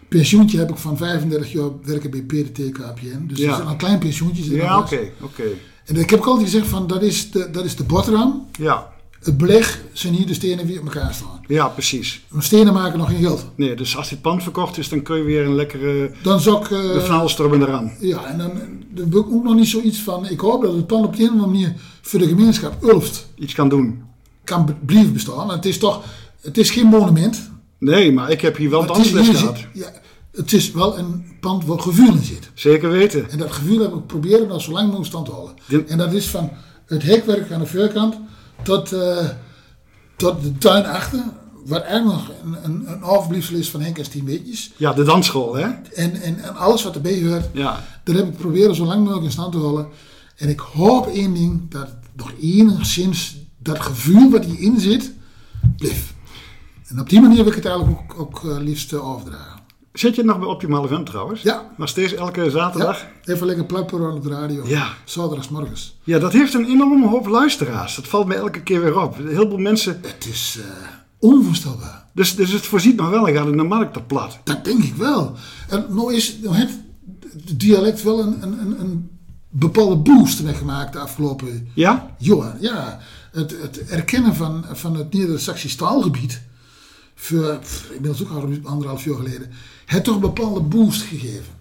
Pensioentje 0.10 0.58
heb 0.58 0.70
ik 0.70 0.78
van 0.78 0.98
35 0.98 1.52
jaar 1.52 1.70
werken 1.84 2.10
bij 2.12 2.22
PDT 2.22 2.72
KPN. 2.72 3.26
Dus 3.28 3.38
Ja. 3.40 3.50
dat 3.58 3.60
is 3.66 3.72
een 3.72 3.78
klein 3.78 4.00
pensioentje. 4.00 4.56
Ja, 4.56 4.80
oké, 4.80 5.00
oké. 5.22 5.44
En 5.86 5.96
ik 5.96 6.10
heb 6.10 6.20
ook 6.20 6.26
altijd 6.26 6.46
gezegd 6.50 6.68
van, 6.68 6.88
dat 6.88 7.02
is 7.04 7.32
de, 7.32 7.50
dat 7.52 7.66
is 7.66 7.76
de 7.76 7.84
boterham. 7.84 8.48
Ja, 8.60 8.94
Het 9.20 9.38
beleg 9.38 9.82
zijn 9.94 10.14
hier 10.14 10.26
de 10.28 10.34
stenen 10.34 10.68
die 10.68 10.80
op 10.80 10.86
elkaar 10.86 11.14
staan. 11.14 11.42
ja, 11.48 11.68
precies. 11.68 12.26
Want 12.30 12.44
Stenen 12.44 12.74
maken 12.74 12.98
nog 13.00 13.10
geen 13.10 13.22
geld. 13.22 13.46
Nee, 13.56 13.76
dus 13.76 13.98
als 13.98 14.10
dit 14.10 14.22
pand 14.22 14.44
verkocht 14.44 14.78
is, 14.78 14.90
dan 14.90 15.02
kun 15.02 15.18
je 15.18 15.24
weer 15.24 15.46
een 15.46 15.56
lekkere 15.56 16.12
Dan 16.24 16.40
zou 16.40 16.58
ik... 16.58 16.72
eh, 16.72 16.94
de 16.94 17.02
knalstorm 17.06 17.62
eraan. 17.62 17.92
Ja, 18.00 18.26
en 18.26 18.38
dan, 18.38 18.52
dan 18.90 19.10
wil 19.10 19.20
ik 19.22 19.28
ook 19.32 19.44
nog 19.44 19.56
niet 19.56 19.68
zoiets 19.68 20.00
van... 20.02 20.30
Ik 20.30 20.40
hoop 20.40 20.62
dat 20.64 20.74
het 20.74 20.88
pand 20.88 21.06
op 21.06 21.16
de 21.16 21.22
een 21.24 21.28
of 21.28 21.34
andere 21.34 21.52
manier 21.52 21.74
voor 22.02 22.20
de 22.20 22.28
gemeenschap 22.28 22.84
Ulft 22.84 23.28
Iets 23.36 23.54
kan 23.54 23.70
doen. 23.70 24.02
Kan 24.48 24.77
blijven 24.86 25.13
bestaan. 25.13 25.51
Het 25.51 25.66
is 25.66 25.77
toch... 25.77 26.04
Het 26.42 26.58
is 26.58 26.70
geen 26.70 26.86
monument. 26.86 27.50
Nee, 27.77 28.12
maar 28.12 28.32
ik 28.32 28.42
heb 28.42 28.58
hier 28.58 28.70
wel 28.70 28.82
het, 28.82 28.98
is, 28.98 29.12
dansles 29.12 29.38
gehad. 29.38 29.58
ja, 29.74 29.88
het 30.32 30.54
is 30.54 30.72
wel 30.72 30.98
een 30.98 31.25
pand 31.39 31.66
waar 31.66 31.80
gevoel 31.80 32.13
in 32.13 32.24
zit. 32.24 32.50
Zeker 32.54 32.89
weten. 32.89 33.30
En 33.30 33.38
dat 33.38 33.51
gevoel 33.51 33.80
heb 33.80 33.94
ik 33.94 34.08
proberen 34.08 34.48
nog 34.48 34.62
zo 34.62 34.72
lang 34.72 34.86
mogelijk 34.86 35.08
stand 35.08 35.25
te 35.25 35.32
houden. 35.32 35.88
En 35.88 35.98
dat 35.98 36.13
is 36.13 36.27
van 36.27 36.51
het 36.86 37.04
hekwerk 37.04 37.51
aan 37.51 37.60
de 37.60 37.66
voorkant 37.66 38.20
tot, 38.63 38.92
eh, 38.92 39.30
tot 40.16 40.42
de 40.42 40.58
tuin 40.58 40.86
achter. 40.86 41.24
Wat 41.66 41.82
eigenlijk 41.82 42.20
nog 42.20 42.32
een, 42.44 42.88
een, 42.88 43.32
een 43.32 43.58
is 43.58 43.70
van 43.70 43.82
Henk 43.82 43.98
en 43.98 44.06
Stien 44.06 44.25
Weetjes. 44.25 44.72
Ja, 44.77 44.94
de 44.94 45.04
dansschool, 45.04 45.56
hè? 45.56 45.63
En, 45.96 46.22
en, 46.22 46.39
en 46.44 46.56
alles 46.56 46.84
wat 46.84 46.96
erbij 46.96 47.24
hoort. 47.24 47.46
Ja. 47.54 47.84
Dat 48.04 48.16
heb 48.16 48.27
ik 48.27 48.38
proberen 48.38 48.75
zo 48.75 48.86
lang 48.86 49.04
mogelijk 49.04 49.25
in 49.25 49.32
stand 49.32 49.51
te 49.51 49.58
houden. 49.58 49.88
En 50.36 50.50
ik 50.50 50.60
hoop 50.60 51.08
één 51.08 51.34
ding, 51.34 51.72
dat 51.72 51.89
nog 52.16 52.32
enigszins 52.42 53.38
dat 53.68 53.82
gevoel 53.82 54.30
wat 54.32 54.46
hierin 54.46 54.80
zit, 54.80 55.12
blijft. 55.78 56.14
En 56.88 57.00
op 57.00 57.10
die 57.10 57.22
manier 57.22 57.38
wil 57.38 57.48
ik 57.48 57.56
het 57.56 57.66
eigenlijk 57.66 58.00
ook, 58.00 58.20
ook 58.20 58.52
eh, 58.52 58.58
liefst 58.60 58.94
eh, 58.94 59.10
overdragen. 59.10 59.60
Zit 59.94 60.16
je 60.16 60.24
nog 60.24 60.40
bij 60.40 60.48
Optimaal 60.48 60.86
Event 60.86 61.06
trouwens? 61.06 61.42
Ja. 61.42 61.72
Maar 61.78 61.88
steeds 61.88 62.14
elke 62.14 62.50
zaterdag? 62.50 63.00
Ja, 63.00 63.34
even 63.34 63.48
lekker 63.48 63.66
plapperen 63.66 64.14
op 64.14 64.24
de 64.24 64.30
radio. 64.30 64.68
Ja. 64.68 64.88
Zaterdagsmorgens. 65.06 65.98
Ja, 66.04 66.20
dat 66.20 66.34
heeft 66.34 66.54
een 66.54 66.66
enorme 66.66 67.08
hoop 67.08 67.28
luisteraars. 67.28 67.96
Dat 67.96 68.08
valt 68.08 68.28
mij 68.28 68.38
elke 68.38 68.62
keer 68.62 68.82
weer 68.82 69.00
op. 69.02 69.18
Heel 69.18 69.48
veel 69.48 69.58
mensen... 69.58 70.00
Het 70.02 70.26
is 70.30 70.58
eh, 70.60 70.88
onvoorstelbaar. 71.20 72.06
Dus, 72.14 72.36
dus 72.36 72.52
het 72.52 72.66
voorziet 72.66 72.96
nog 72.96 73.10
wel 73.10 73.28
en 73.28 73.34
gaat 73.36 73.48
in 73.48 73.58
de 73.58 73.64
markt 73.64 73.94
te 73.94 74.02
plat. 74.02 74.40
Dat 74.44 74.66
denk 74.66 74.84
ik 74.84 74.96
wel. 74.96 75.36
En 75.70 75.86
nou 75.90 76.14
is 76.14 76.38
nou 76.42 76.56
heeft 76.56 76.74
het 77.32 77.60
dialect 77.60 78.04
wel 78.04 78.20
een, 78.20 78.44
een, 78.44 78.60
een, 78.60 78.80
een 78.80 79.10
bepaalde 79.50 79.96
boost 79.96 80.44
meegemaakt 80.44 80.94
de 80.94 81.00
afgelopen 81.00 81.70
Ja? 81.74 82.16
jaren. 82.18 82.58
Ja, 82.60 83.00
het, 83.38 83.62
het 83.62 83.86
erkennen 83.86 84.36
van, 84.36 84.65
van 84.72 84.96
het 84.96 85.13
Neder-Saxisch 85.13 85.75
taalgebied, 85.75 86.41
voor, 87.15 87.60
inmiddels 87.94 88.24
ook 88.24 88.29
al 88.29 88.50
anderhalf 88.63 89.03
jaar 89.03 89.15
geleden, 89.15 89.51
heeft 89.86 90.03
toch 90.03 90.15
een 90.15 90.22
bepaalde 90.22 90.62
boost 90.62 91.01
gegeven. 91.01 91.56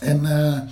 En 0.00 0.26
eh, 0.26 0.56
eh, 0.56 0.62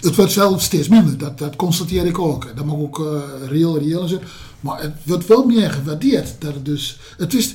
het 0.00 0.16
wordt 0.16 0.32
zelf 0.32 0.62
steeds 0.62 0.88
minder, 0.88 1.18
dat, 1.18 1.38
dat 1.38 1.56
constateer 1.56 2.06
ik 2.06 2.18
ook. 2.18 2.56
Dat 2.56 2.64
mag 2.64 2.76
ook 2.76 2.98
uh, 2.98 3.22
reëel, 3.46 3.78
reëel 3.78 4.08
zijn. 4.08 4.20
Maar 4.60 4.82
het 4.82 4.94
wordt 5.04 5.26
wel 5.26 5.44
meer 5.44 5.70
gewaardeerd. 5.70 6.40
Dat 6.40 6.64
dus, 6.64 6.98
het 7.16 7.34
is, 7.34 7.54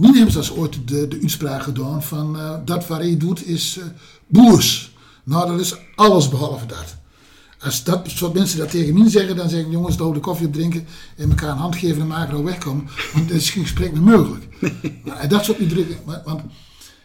Min 0.00 0.14
hebben 0.14 0.56
ooit 0.56 0.88
de, 0.88 1.08
de 1.08 1.18
uitspraak 1.22 1.62
gedaan 1.62 2.02
van 2.02 2.38
dat 2.64 2.86
wat 2.86 2.98
hij 2.98 3.16
doet 3.16 3.46
is 3.46 3.76
uh, 3.78 3.84
boers. 4.26 4.92
Nou, 5.24 5.50
dat 5.50 5.60
is 5.60 5.76
alles 5.94 6.28
behalve 6.28 6.66
dat. 6.66 6.96
Als 7.62 7.84
dat 7.84 8.10
soort 8.10 8.32
mensen 8.32 8.58
dat 8.58 8.70
tegen 8.70 8.98
mij 8.98 9.10
zeggen, 9.10 9.36
dan 9.36 9.48
zeg 9.48 9.60
ik 9.60 9.70
jongens, 9.70 9.96
de 9.96 10.20
koffie 10.20 10.46
op 10.46 10.52
drinken 10.52 10.86
en 11.16 11.28
elkaar 11.28 11.50
een 11.50 11.56
hand 11.56 11.76
geven 11.76 12.00
en 12.00 12.06
maken 12.06 12.36
en 12.36 12.44
wegkomen. 12.44 12.88
Want 13.12 13.28
dat 13.28 13.36
is 13.36 13.50
geen 13.50 13.62
gesprek 13.62 13.92
meer 13.92 14.02
mogelijk. 14.02 14.46
Nee. 14.60 15.02
En 15.18 15.28
dat 15.28 15.44
soort 15.44 15.68
drukken. 15.68 15.96
Want, 16.24 16.42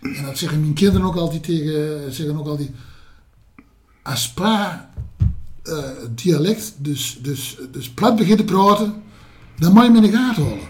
en 0.01 0.25
dat 0.25 0.37
zeggen 0.37 0.59
mijn 0.59 0.73
kinderen 0.73 1.07
ook 1.07 1.15
altijd 1.15 1.43
tegen, 1.43 2.13
zeggen 2.13 2.37
ook 2.37 2.47
altijd, 2.47 2.69
als 4.03 4.29
pa 4.29 4.89
uh, 5.63 5.77
dialect, 6.15 6.73
dus, 6.77 7.19
dus, 7.21 7.57
dus 7.71 7.89
plat 7.89 8.15
begint 8.15 8.37
te 8.37 8.43
praten, 8.43 8.93
dan 9.59 9.73
moet 9.73 9.81
je 9.83 9.87
hem 9.87 10.03
in 10.03 10.11
de 10.11 10.17
gaten 10.17 10.43
houden. 10.43 10.67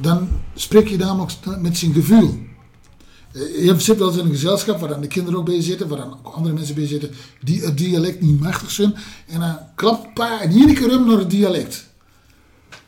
Dan 0.00 0.28
spreek 0.54 0.88
je 0.88 0.96
namelijk 0.96 1.32
met 1.60 1.76
zijn 1.76 1.92
gevoel. 1.92 2.45
Je 3.36 3.74
zit 3.78 3.98
wel 3.98 4.08
eens 4.08 4.16
in 4.16 4.24
een 4.24 4.30
gezelschap 4.30 4.80
waar 4.80 4.88
dan 4.88 5.00
de 5.00 5.06
kinderen 5.06 5.38
ook 5.38 5.44
bij 5.44 5.62
zitten, 5.62 5.88
waar 5.88 5.98
dan 5.98 6.18
andere 6.22 6.54
mensen 6.54 6.74
bij 6.74 6.86
zitten 6.86 7.10
die 7.40 7.64
het 7.64 7.78
dialect 7.78 8.20
niet 8.20 8.40
machtig 8.40 8.70
zijn. 8.70 8.94
En 9.26 9.40
dan 9.40 9.58
klapt 9.74 10.14
pa 10.14 10.40
in 10.40 10.52
iedere 10.52 10.72
keer 10.72 11.00
naar 11.00 11.18
het 11.18 11.30
dialect. 11.30 11.86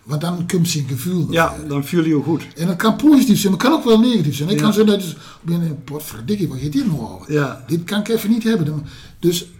Want 0.02 0.20
dan 0.20 0.46
komt 0.46 0.68
zijn 0.68 0.88
gevoel. 0.88 1.32
Ja, 1.32 1.56
dan 1.68 1.84
voel 1.84 2.02
je 2.02 2.08
je 2.08 2.22
goed. 2.22 2.46
En 2.56 2.66
dat 2.66 2.76
kan 2.76 2.96
positief 2.96 3.38
zijn, 3.38 3.52
maar 3.52 3.62
kan 3.62 3.72
ook 3.72 3.84
wel 3.84 4.00
negatief 4.00 4.36
zijn. 4.36 4.48
Ik 4.48 4.56
kan 4.56 4.72
zeggen, 4.72 4.92
dat 4.92 5.02
is, 5.02 5.16
ben 5.42 5.82
wat 5.86 6.02
verdikkie, 6.02 6.48
wat 6.48 6.60
je 6.60 6.68
dit 6.68 6.86
nou 6.86 7.00
over? 7.00 7.32
Ja. 7.32 7.64
Dit 7.66 7.84
kan 7.84 8.00
ik 8.00 8.08
even 8.08 8.30
niet 8.30 8.42
hebben. 8.42 8.86
Dus 9.18 9.50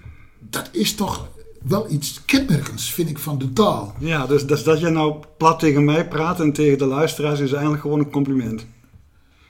dat 0.50 0.68
is 0.72 0.94
toch 0.94 1.28
wel 1.62 1.90
iets 1.90 2.20
kenmerkends, 2.24 2.92
vind 2.92 3.10
ik, 3.10 3.18
van 3.18 3.38
de 3.38 3.52
taal. 3.52 3.94
Ja, 3.98 4.26
dus, 4.26 4.46
dus 4.46 4.62
dat 4.62 4.80
je 4.80 4.88
nou 4.88 5.14
plat 5.36 5.58
tegen 5.58 5.84
mij 5.84 6.08
praat 6.08 6.40
en 6.40 6.52
tegen 6.52 6.78
de 6.78 6.86
luisteraars 6.86 7.40
is 7.40 7.52
eigenlijk 7.52 7.82
gewoon 7.82 7.98
een 7.98 8.10
compliment. 8.10 8.66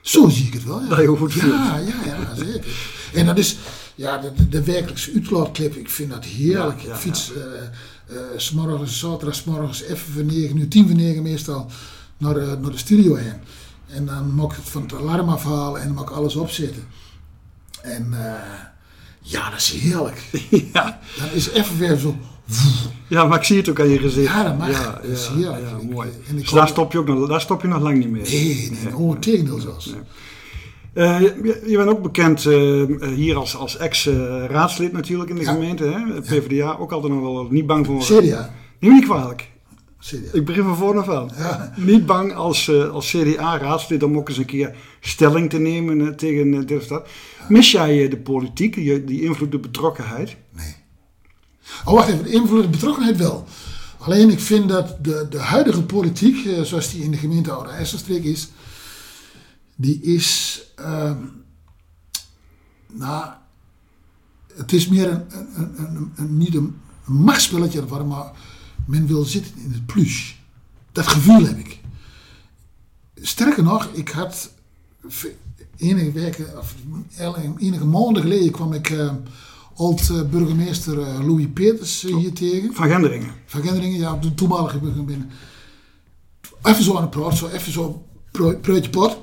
Zo 0.01 0.29
zie 0.29 0.47
ik 0.47 0.53
het 0.53 0.65
wel, 0.65 0.81
ja. 0.81 0.89
Ja, 1.47 1.77
ja, 1.79 2.05
ja, 2.05 2.35
zeker. 2.35 2.71
En 3.15 3.27
dat 3.27 3.39
is, 3.39 3.57
ja, 3.95 4.19
de, 4.19 4.49
de 4.49 4.63
werkelijkse 4.63 5.13
uitlaatclip, 5.15 5.75
ik 5.75 5.91
vind 5.91 6.11
dat 6.11 6.25
heerlijk. 6.25 6.81
Ja, 6.81 6.87
ja, 6.87 6.95
ik 6.95 7.01
fiets 7.01 7.33
ja. 7.35 7.35
uh, 7.35 8.17
uh, 8.17 8.23
s'morgens, 8.37 8.99
zaterdag, 8.99 9.45
morgens 9.45 9.83
even 9.83 10.13
voor 10.13 10.25
negen, 10.25 10.57
nu 10.57 10.69
tien 10.69 10.87
voor 10.87 10.97
negen 10.97 11.23
meestal, 11.23 11.71
naar, 12.17 12.37
uh, 12.37 12.47
naar 12.47 12.71
de 12.71 12.79
studio 12.79 13.15
heen. 13.15 13.41
En 13.87 14.07
dan 14.07 14.31
mag 14.31 14.51
ik 14.51 14.57
het 14.57 14.69
van 14.69 14.83
het 14.83 14.95
alarm 14.95 15.29
afhalen 15.29 15.81
en 15.81 15.87
dan 15.87 15.97
mag 15.97 16.05
ik 16.05 16.11
alles 16.11 16.37
opzetten. 16.37 16.85
En 17.83 18.15
ja, 19.21 19.51
dat 19.51 19.59
is 19.59 19.71
heerlijk. 19.71 20.31
ja. 20.73 21.01
Dat 21.19 21.33
is 21.33 21.49
even 21.49 21.79
weer 21.79 21.97
zo... 21.97 22.17
Ja, 23.09 23.25
maar 23.25 23.39
ik 23.39 23.45
zie 23.45 23.57
het 23.57 23.69
ook 23.69 23.81
aan 23.81 23.89
je 23.89 23.99
gezicht. 23.99 24.33
Ja, 24.33 24.43
dat 24.43 24.59
mag. 24.59 25.01
Ja, 25.37 25.61
mooi. 25.91 26.09
En 26.29 26.37
ik 26.37 26.41
dus 26.41 26.51
daar 26.51 26.69
stop, 26.69 26.93
je 26.93 26.99
ook 26.99 27.07
nog, 27.07 27.29
daar 27.29 27.41
stop 27.41 27.63
je 27.63 27.69
nog 27.69 27.83
lang 27.83 27.99
niet 27.99 28.11
mee. 28.11 28.23
Nee, 28.23 28.71
nee, 29.21 29.43
nee. 29.43 29.61
zelfs. 29.61 29.87
Nee. 29.87 30.01
Uh, 30.95 31.21
je, 31.21 31.63
je, 31.67 31.77
bent 31.77 31.89
ook 31.89 32.03
bekend 32.03 32.45
uh, 32.45 33.09
hier 33.15 33.37
als, 33.37 33.57
als 33.57 33.77
ex-raadslid 33.77 34.93
natuurlijk 34.93 35.31
in 35.31 35.37
de 35.37 35.45
gemeente. 35.45 35.85
Hè? 35.85 36.21
PvdA, 36.21 36.77
ook 36.79 36.93
altijd 36.93 37.13
nog 37.13 37.23
wel 37.23 37.47
niet 37.51 37.67
bang 37.67 37.87
voor... 37.87 38.01
CDA. 38.01 38.55
Neem 38.81 38.93
niet 38.93 39.05
kwalijk. 39.05 39.51
CDA. 40.01 40.33
Ik 40.33 40.45
begin 40.45 40.63
van 40.63 40.77
voor 40.77 40.99
af 40.99 41.09
aan. 41.09 41.31
Ja. 41.39 41.73
Niet 41.77 42.07
bang 42.07 42.35
als, 42.35 42.69
uh, 42.69 42.91
als 42.91 43.17
CDA-raadslid 43.17 44.03
om 44.03 44.17
ook 44.17 44.29
eens 44.29 44.39
een 44.39 44.45
keer 44.45 44.75
stelling 45.01 45.51
te 45.51 45.59
nemen 45.59 46.01
uh, 46.01 46.09
tegen 46.09 46.47
uh, 46.47 46.67
dit 46.67 46.79
of 46.79 46.87
dat. 46.87 47.09
Mis 47.49 47.71
jij 47.71 48.09
de 48.09 48.19
politiek, 48.19 48.75
die, 48.75 49.05
die 49.05 49.23
invloed, 49.23 49.53
de 49.53 49.59
betrokkenheid? 49.59 50.37
Nee. 50.57 50.75
Oh, 51.85 51.95
wacht 51.95 52.09
even. 52.09 52.25
De 52.25 52.31
invloed 52.31 52.65
en 52.65 52.71
betrokkenheid 52.71 53.17
wel. 53.17 53.47
Alleen 53.99 54.31
ik 54.31 54.41
vind 54.41 54.69
dat 54.69 55.05
de, 55.05 55.27
de 55.31 55.39
huidige 55.39 55.83
politiek, 55.83 56.47
eh, 56.47 56.63
zoals 56.63 56.91
die 56.91 57.03
in 57.03 57.11
de 57.11 57.17
gemeente 57.17 57.51
Oude 57.51 57.71
IJsselstreek 57.71 58.25
is, 58.25 58.49
die 59.77 60.01
is, 60.01 60.61
uh, 60.81 61.13
nou, 62.87 63.31
het 64.55 64.73
is 64.73 64.89
meer 64.89 65.11
een, 65.11 65.25
een, 65.31 65.75
een, 65.77 66.13
een 66.17 66.37
niet 66.37 66.55
een, 66.55 66.81
machtspelletje, 67.05 68.05
maar 68.05 68.33
men 68.85 69.07
wil 69.07 69.25
zitten 69.25 69.53
in 69.57 69.73
het 69.73 69.87
plus. 69.87 70.41
Dat 70.93 71.07
gevoel 71.07 71.45
heb 71.45 71.59
ik. 71.59 71.81
Sterker 73.15 73.63
nog, 73.63 73.89
ik 73.93 74.09
had 74.09 74.51
enige 75.77 76.13
weken, 76.13 76.59
of 76.59 76.75
enige 77.59 77.85
maanden 77.85 78.23
geleden 78.23 78.53
kwam 78.53 78.73
ik 78.73 78.91
uh, 78.91 79.13
oud-burgemeester 79.79 80.99
uh, 80.99 81.27
Louis 81.27 81.47
Peters 81.53 82.05
uh, 82.05 82.17
hier 82.17 82.33
tegen. 82.33 82.75
Van 82.75 82.89
Genderingen. 82.89 83.31
Van 83.47 83.63
Genderingen, 83.63 83.99
ja, 83.99 84.17
de 84.17 84.35
toenmalige 84.35 84.79
burgemeester. 84.79 85.27
Even 86.63 86.85
zo 86.85 86.97
aan 86.97 87.03
het 87.03 87.11
praat, 87.11 87.37
zo 87.37 87.49
even 87.49 87.73
zo 87.73 88.07
preutje 88.61 88.91
pot. 88.91 89.19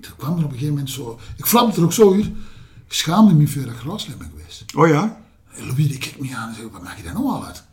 Toen 0.00 0.16
kwam 0.16 0.38
er 0.38 0.44
op 0.44 0.44
een 0.44 0.50
gegeven 0.50 0.68
moment 0.68 0.90
zo, 0.90 1.18
ik 1.36 1.46
flapte 1.46 1.80
er 1.80 1.84
ook 1.84 1.92
zo 1.92 2.14
uit. 2.14 2.24
Ik 2.86 2.92
schaamde 2.92 3.34
me 3.34 3.48
voor 3.48 3.62
dat 3.62 3.74
ik 3.74 3.80
raadslid 3.80 4.18
ben 4.18 4.30
geweest. 4.36 4.64
Oh 4.74 4.88
ja? 4.88 5.22
En 5.52 5.66
Louis 5.66 5.88
die 5.88 5.98
kijkt 5.98 6.20
me 6.20 6.36
aan 6.36 6.48
en 6.48 6.54
zegt, 6.54 6.70
wat 6.72 6.82
maak 6.82 6.96
je 6.96 7.02
daar 7.02 7.14
nou 7.14 7.26
al 7.26 7.46
uit? 7.46 7.64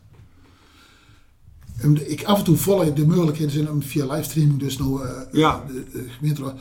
En 1.76 2.10
ik 2.10 2.24
af 2.24 2.38
en 2.38 2.44
toe 2.44 2.56
volg 2.56 2.92
de 2.92 3.06
mogelijkheden 3.06 3.52
zijn 3.52 3.70
om 3.70 3.82
via 3.82 4.06
livestreaming 4.06 4.58
dus 4.58 4.78
nou 4.78 5.08
ja. 5.32 5.64
de, 5.66 5.84
de 5.92 6.06
gemeenteraad 6.08 6.58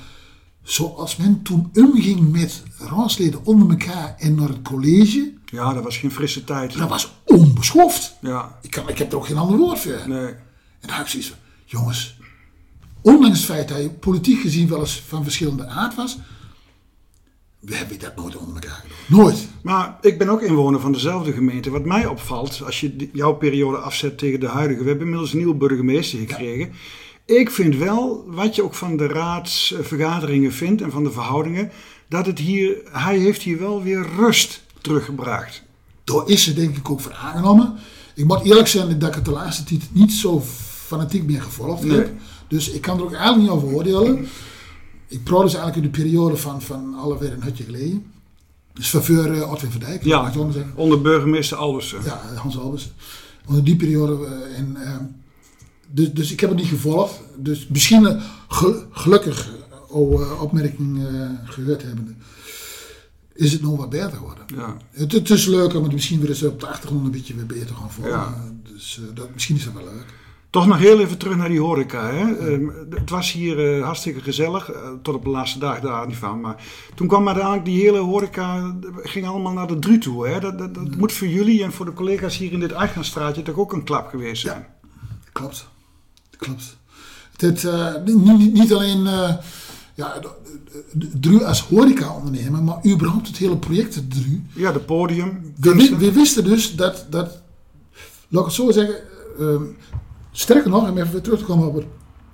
zoals 0.64 1.16
men 1.16 1.42
toen 1.42 1.70
omging 1.74 2.32
met 2.32 2.64
raadsleden 2.78 3.46
onder 3.46 3.70
elkaar 3.70 4.16
en 4.18 4.36
naar 4.36 4.48
het 4.48 4.62
college. 4.62 5.34
Ja, 5.46 5.74
dat 5.74 5.84
was 5.84 5.98
geen 5.98 6.12
frisse 6.12 6.44
tijd. 6.44 6.78
Dat 6.78 6.90
was 6.90 7.14
onbeschoft. 7.26 8.16
Ja. 8.22 8.58
Ik, 8.62 8.72
kan, 8.72 8.90
ik 8.90 8.98
heb 8.98 9.12
er 9.12 9.18
ook 9.18 9.26
geen 9.26 9.38
ander 9.38 9.58
woord 9.58 9.80
voor. 9.80 10.04
Nee. 10.08 10.28
En 10.28 10.88
daar 10.88 10.98
heb 10.98 11.06
ik 11.06 11.12
zoiets 11.12 11.30
van, 11.30 11.38
jongens, 11.66 12.18
ondanks 13.02 13.38
het 13.38 13.48
feit 13.48 13.68
dat 13.68 13.78
je 13.78 13.90
politiek 13.90 14.42
gezien 14.42 14.68
wel 14.68 14.80
eens 14.80 15.04
van 15.08 15.24
verschillende 15.24 15.68
aard 15.68 15.96
was, 15.96 16.18
we 17.60 17.76
hebben 17.76 18.00
dat 18.00 18.16
nooit 18.16 18.36
onder 18.36 18.54
elkaar. 18.56 18.86
Nooit. 19.08 19.48
Maar 19.62 19.98
ik 20.02 20.18
ben 20.18 20.30
ook 20.30 20.42
inwoner 20.42 20.80
van 20.80 20.92
dezelfde 20.92 21.32
gemeente. 21.32 21.70
Wat 21.70 21.86
mij 21.86 22.06
opvalt, 22.06 22.62
als 22.66 22.80
je 22.80 23.10
jouw 23.14 23.34
periode 23.34 23.78
afzet 23.78 24.18
tegen 24.18 24.40
de 24.40 24.48
huidige, 24.48 24.82
we 24.82 24.88
hebben 24.88 25.06
inmiddels 25.06 25.32
een 25.32 25.38
nieuwe 25.38 25.56
burgemeester 25.56 26.20
gekregen. 26.20 26.66
Ja. 26.66 26.78
Ik 27.26 27.52
vind 27.52 27.76
wel, 27.76 28.24
wat 28.28 28.56
je 28.56 28.64
ook 28.64 28.74
van 28.74 28.98
de 28.98 29.08
raadsvergaderingen 29.08 30.52
vindt 30.54 30.82
en 30.82 30.92
van 30.92 31.04
de 31.04 31.12
verhoudingen, 31.12 31.72
dat 32.08 32.26
het 32.26 32.40
hier, 32.40 32.78
hij 32.92 33.18
heeft 33.18 33.42
hier 33.42 33.60
wel 33.60 33.84
weer 33.84 34.06
rust 34.16 34.62
teruggebracht. 34.82 35.64
Daar 36.04 36.24
is 36.26 36.44
ze 36.44 36.54
denk 36.54 36.78
ik 36.78 36.90
ook 36.90 37.00
voor 37.02 37.14
aangenomen. 37.14 37.74
Ik 38.16 38.26
moet 38.26 38.44
eerlijk 38.44 38.68
zijn 38.68 39.00
dat 39.00 39.10
ik 39.10 39.16
het 39.16 39.26
de 39.26 39.32
laatste 39.32 39.64
tijd 39.64 39.82
niet 39.92 40.12
zo 40.12 40.42
fanatiek 40.86 41.24
meer 41.24 41.42
gevolgd 41.42 41.84
Nee. 41.84 41.98
heb. 41.98 42.12
Dus 42.48 42.70
ik 42.70 42.82
kan 42.82 42.98
er 42.98 43.04
ook 43.04 43.14
eigenlijk 43.14 43.42
niet 43.42 43.50
over 43.52 43.68
oordelen. 43.68 44.28
Ik 45.08 45.24
praat 45.24 45.42
dus 45.42 45.54
eigenlijk 45.54 45.86
in 45.86 45.92
de 45.92 46.02
periode 46.02 46.38
van, 46.38 46.62
van 46.62 46.96
alweer 46.96 47.34
een 47.34 47.44
hutje 47.44 47.64
geleden. 47.64 48.06
Dus 48.74 48.90
voor 48.90 49.10
uh, 49.10 49.52
Otwin 49.52 49.72
van 49.72 49.80
Dijk. 49.80 50.04
Ja, 50.04 50.32
onder 50.76 51.02
burgemeester 51.02 51.58
Albersen. 51.58 52.00
Ja, 52.06 52.22
Hans 52.36 52.58
Albers. 52.58 52.92
Onder 53.48 53.64
die 53.64 53.76
periode. 53.76 54.26
eh, 54.26 54.58
en, 54.58 54.76
eh, 54.76 54.96
dus, 55.94 56.12
dus 56.12 56.32
ik 56.32 56.40
heb 56.40 56.50
het 56.50 56.60
niet 56.60 56.68
gevolgd. 56.68 57.22
Dus 57.36 57.68
misschien 57.68 58.06
eh, 58.06 58.24
ge- 58.48 58.86
gelukkig 58.92 59.50
eh, 59.90 60.42
opmerking 60.42 61.08
eh, 61.08 61.30
gehoord 61.44 61.82
hebbende. 61.84 62.14
Is 63.34 63.52
het 63.52 63.62
nog 63.62 63.78
wat 63.78 63.90
beter 63.90 64.12
geworden. 64.12 64.44
Ja. 64.56 64.78
Het, 64.92 65.12
het 65.12 65.30
is 65.30 65.46
leuk 65.46 65.74
om 65.74 65.84
het 65.84 65.94
misschien 65.94 66.20
weer 66.20 66.30
eens 66.30 66.44
op 66.44 66.60
de 66.60 66.68
achtergrond 66.68 67.06
een 67.06 67.12
beetje 67.12 67.36
weer 67.36 67.46
beter 67.46 67.66
te 67.66 67.74
gaan 67.74 67.92
volgen. 67.92 68.14
Ja. 68.14 68.44
Dus 68.64 69.02
dat, 69.14 69.34
misschien 69.34 69.56
is 69.56 69.64
dat 69.64 69.74
wel 69.74 69.84
leuk. 69.84 70.06
Toch 70.50 70.68
nog 70.68 70.78
heel 70.78 71.00
even 71.00 71.18
terug 71.18 71.36
naar 71.36 71.50
die 71.50 71.60
horeca. 71.60 72.12
Hè? 72.12 72.52
Um, 72.54 72.72
het 72.90 73.10
was 73.10 73.32
hier 73.32 73.78
uh, 73.78 73.84
hartstikke 73.84 74.22
gezellig, 74.22 74.74
uh, 74.74 74.78
tot 75.02 75.16
op 75.16 75.24
de 75.24 75.30
laatste 75.30 75.60
dag 75.60 75.80
daar 75.80 76.08
niet 76.08 76.16
van. 76.16 76.42
Maar 76.42 76.64
toen 76.96 77.08
kwam 77.08 77.28
uiteindelijk 77.28 77.66
die 77.66 77.82
hele 77.82 78.00
horeca, 78.00 78.76
ging 78.96 79.28
allemaal 79.28 79.54
naar 79.54 79.68
de 79.68 79.80
Dru 79.80 79.98
toe. 79.98 80.28
Hè? 80.28 80.40
Dat, 80.40 80.58
dat, 80.58 80.74
dat 80.76 80.88
ja. 80.90 80.98
moet 80.98 81.12
voor 81.12 81.28
jullie 81.28 81.64
en 81.64 81.72
voor 81.72 81.86
de 81.86 81.94
collega's 81.94 82.38
hier 82.38 82.52
in 82.52 82.60
dit 82.60 82.72
Eichstraatje 82.72 83.42
toch 83.42 83.56
ook 83.56 83.74
een 83.74 83.84
klap 83.84 84.10
geweest 84.10 84.42
zijn? 84.42 84.60
Ja, 84.60 84.90
klopt. 85.32 85.72
Klopt. 86.38 86.78
Het, 87.38 87.64
uh, 87.64 87.96
niet, 88.06 88.54
niet, 88.54 88.74
alleen 88.74 89.08
ja, 89.96 90.22
Dru 91.20 91.44
als 91.44 91.62
horeca-ondernemer, 91.62 92.64
maar 92.64 92.86
überhaupt 92.86 93.28
het 93.28 93.38
hele 93.38 93.58
project 93.58 94.12
Dru. 94.12 94.44
Ja, 94.56 94.72
de 94.72 94.80
podium. 94.80 95.54
We, 95.60 95.96
we, 95.98 96.12
wisten 96.12 96.44
dus 96.44 96.76
dat, 96.76 97.06
dat, 97.10 97.42
laat 98.28 98.42
ik 98.42 98.46
het 98.46 98.54
zo 98.54 98.72
zeggen, 98.72 98.96
um, 99.40 99.78
sterker 100.32 100.70
nog, 100.70 100.90
om 100.90 100.98
even 100.98 101.12
weer 101.12 101.22
terug 101.22 101.40
te 101.40 101.46
komen 101.46 101.68
op 101.68 101.76
het 101.76 101.86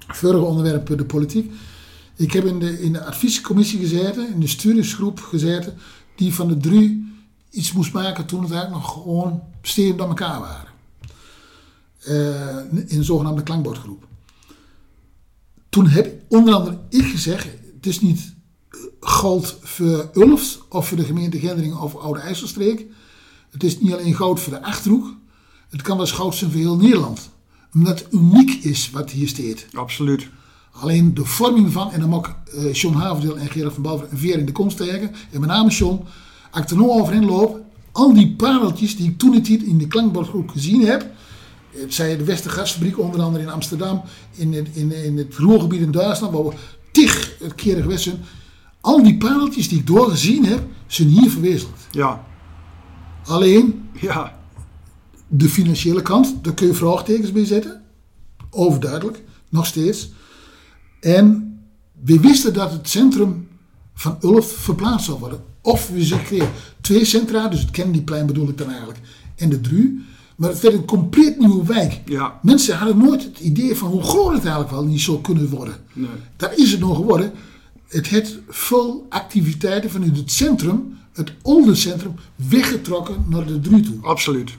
vorige 0.08 0.44
onderwerp, 0.44 0.98
de 0.98 1.06
politiek. 1.06 1.52
Ik 2.16 2.32
heb 2.32 2.46
in 2.46 2.60
de, 2.60 2.82
in 2.82 2.94
de 2.94 3.06
adviescommissie 3.06 3.80
gezeten, 3.80 4.34
in 4.34 4.40
de 4.40 4.48
studiesgroep 4.48 5.20
gezeten, 5.20 5.78
die 6.16 6.34
van 6.34 6.48
de 6.48 6.58
Dru 6.58 7.04
iets 7.50 7.72
moest 7.72 7.94
maken 7.94 8.26
toen 8.26 8.44
het 8.44 8.52
eigenlijk 8.52 8.84
nog 8.84 8.94
gewoon 8.94 9.42
steden 9.62 9.96
bij 9.96 10.08
elkaar 10.08 10.40
waren. 10.40 10.69
Uh, 12.08 12.58
in 12.72 12.98
een 12.98 13.04
zogenaamde 13.04 13.44
klankbordgroep. 13.44 14.08
Toen 15.70 15.88
heb 15.88 16.22
onder 16.28 16.54
andere 16.54 16.80
ik 16.90 17.06
gezegd, 17.06 17.48
het 17.76 17.86
is 17.86 18.02
niet 18.02 18.34
gold 19.00 19.58
voor 19.62 20.10
Ulft 20.14 20.60
of 20.70 20.88
voor 20.88 20.98
de 20.98 21.04
gemeente 21.04 21.40
Gendringen 21.40 21.80
of 21.80 21.96
Oude 21.96 22.20
IJsselstreek. 22.20 22.86
Het 23.50 23.64
is 23.64 23.80
niet 23.80 23.94
alleen 23.94 24.16
goud 24.16 24.40
voor 24.40 24.54
de 24.54 24.64
Achterhoek. 24.64 25.14
Het 25.70 25.82
kan 25.82 25.98
wel 25.98 26.06
eens 26.06 26.16
goud 26.16 26.36
zijn 26.36 26.52
voor 26.52 26.60
heel 26.60 26.78
Nederland. 26.78 27.30
Omdat 27.74 28.00
het 28.00 28.14
uniek 28.14 28.64
is 28.64 28.90
wat 28.90 29.12
hier 29.12 29.28
staat. 29.28 29.66
Absoluut. 29.74 30.28
Alleen 30.72 31.14
de 31.14 31.26
vorming 31.26 31.72
van, 31.72 31.92
en 31.92 32.00
dan 32.00 32.10
mag 32.10 32.28
ik 32.28 32.54
eh, 32.54 32.74
John 32.74 32.96
Haverdeel 32.96 33.38
en 33.38 33.50
Gerard 33.50 33.74
van 33.74 33.84
Balver 33.84 34.08
een 34.12 34.18
veer 34.18 34.38
in 34.38 34.46
de 34.46 34.52
komst 34.52 34.76
steken. 34.76 35.12
En 35.32 35.40
met 35.40 35.50
name 35.50 35.70
John, 35.70 36.06
als 36.52 36.64
ik 36.64 36.70
er 36.70 36.78
nou 36.78 36.90
overheen 36.90 37.26
loop, 37.26 37.60
al 37.92 38.14
die 38.14 38.36
pareltjes 38.36 38.96
die 38.96 39.10
ik 39.10 39.18
toen 39.18 39.34
het 39.34 39.48
hier 39.48 39.64
in 39.64 39.78
de 39.78 39.88
klankbordgroep 39.88 40.50
gezien 40.50 40.86
heb. 40.86 41.12
Het 41.70 41.94
zij 41.94 42.18
de 42.18 42.24
Westergasfabriek 42.24 43.00
onder 43.00 43.22
andere 43.22 43.44
in 43.44 43.50
Amsterdam, 43.50 44.02
in, 44.32 44.54
het- 44.54 44.68
in, 44.74 44.92
in 44.92 45.18
het 45.18 45.36
Ruhrgebied 45.38 45.82
in 45.82 45.92
Duitsland, 45.92 46.34
waar 46.34 46.44
we 46.46 46.54
tig 46.92 47.38
keren 47.56 47.82
geweest 47.82 48.04
zijn. 48.04 48.20
Al 48.82 49.04
die 49.04 49.18
pareltjes 49.18 49.70
die 49.70 49.80
ik 49.80 49.88
doorgezien 49.88 50.46
heb, 50.46 50.62
zijn 50.88 51.08
hier 51.08 51.30
verwezeld. 51.30 51.78
Ja. 51.92 52.26
Alleen 53.26 53.90
Ja. 54.02 54.40
de 55.28 55.50
financiële 55.50 56.02
kant, 56.02 56.36
daar 56.44 56.54
kun 56.54 56.68
je 56.68 56.74
vraagtekens 56.74 57.32
bij 57.32 57.46
zetten. 57.46 57.82
Overduidelijk, 58.50 59.24
nog 59.50 59.66
steeds. 59.66 60.10
En 61.00 61.54
we 62.04 62.20
wisten 62.20 62.54
dat 62.54 62.72
het 62.72 62.90
centrum 62.90 63.48
van 63.94 64.18
Ulft 64.22 64.52
verplaatst 64.52 65.06
zou 65.06 65.20
worden. 65.20 65.44
Of 65.62 65.90
we 65.90 66.06
ze 66.06 66.22
kregen 66.22 66.50
twee 66.82 67.06
centra, 67.06 67.48
dus 67.48 67.60
het 67.62 67.72
Kennedyplein 67.72 68.26
bedoel 68.26 68.50
ik 68.50 68.58
dan 68.58 68.70
eigenlijk, 68.70 69.00
en 69.36 69.50
de 69.50 69.62
Dru. 69.62 70.00
Maar 70.40 70.50
het 70.50 70.60
werd 70.60 70.74
een 70.76 70.86
compleet 70.86 71.40
nieuwe 71.40 71.66
wijk. 71.66 72.02
Ja. 72.06 72.40
Mensen 72.42 72.78
hadden 72.78 72.98
nooit 72.98 73.24
het 73.24 73.40
idee 73.40 73.76
van 73.76 73.90
hoe 73.90 74.04
groot 74.04 74.32
het 74.34 74.42
eigenlijk 74.42 74.72
wel 74.72 74.84
niet 74.86 75.02
zou 75.02 75.22
kunnen 75.22 75.50
worden. 75.50 75.76
Nee. 75.94 76.10
Daar 76.38 76.58
is 76.58 76.72
het 76.72 76.80
nog 76.80 76.96
geworden. 76.96 77.32
Het 77.88 78.08
heeft 78.08 78.38
veel 78.50 79.06
activiteiten 79.10 79.90
vanuit 79.92 80.18
het 80.18 80.32
centrum, 80.32 80.98
het 81.14 81.34
oude 81.42 81.76
centrum, 81.76 82.14
weggetrokken 82.36 83.26
naar 83.28 83.46
de 83.46 83.60
Dru 83.60 83.82
toe. 83.82 83.98
Absoluut. 84.02 84.52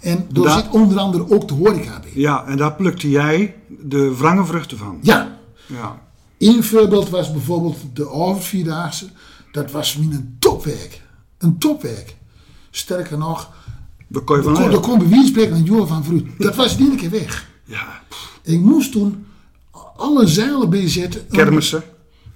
En 0.00 0.26
daar 0.32 0.44
Da- 0.44 0.56
zit 0.56 0.68
onder 0.70 0.98
andere 0.98 1.30
ook 1.30 1.48
de 1.48 1.54
horeca 1.54 2.00
bij. 2.00 2.10
Ja, 2.14 2.44
en 2.44 2.56
daar 2.56 2.74
plukte 2.74 3.10
jij 3.10 3.54
de 3.82 4.16
wrange 4.16 4.44
vruchten 4.44 4.78
van. 4.78 4.98
Ja, 5.02 5.38
Ja. 5.66 6.00
één 6.38 6.64
voorbeeld 6.64 7.08
was 7.08 7.32
bijvoorbeeld 7.32 7.76
de 7.94 8.08
Overvierdaagse. 8.08 9.06
Dat 9.52 9.70
was 9.70 9.96
min 9.96 10.12
een 10.12 10.36
topwerk. 10.38 11.02
Een 11.38 11.58
topwerk. 11.58 12.16
Sterker 12.70 13.18
nog, 13.18 13.50
Daar 14.12 14.22
kon 14.22 14.36
je 14.36 14.42
van 14.42 14.54
kon, 14.54 14.70
daar 14.70 14.80
kon 14.80 14.98
bij 14.98 15.08
wie 15.08 15.26
spreken 15.26 15.56
een 15.56 15.64
jongen 15.64 15.88
van 15.88 16.04
vroeg. 16.04 16.22
Dat 16.38 16.56
was 16.56 16.76
in 16.76 16.86
één 16.88 16.96
keer 16.96 17.10
weg. 17.10 17.48
Ja. 17.64 18.02
Ik 18.42 18.60
moest 18.60 18.92
toen 18.92 19.24
alle 19.96 20.26
zeilen 20.26 20.70
bijzetten. 20.70 21.26
Kermissen. 21.30 21.82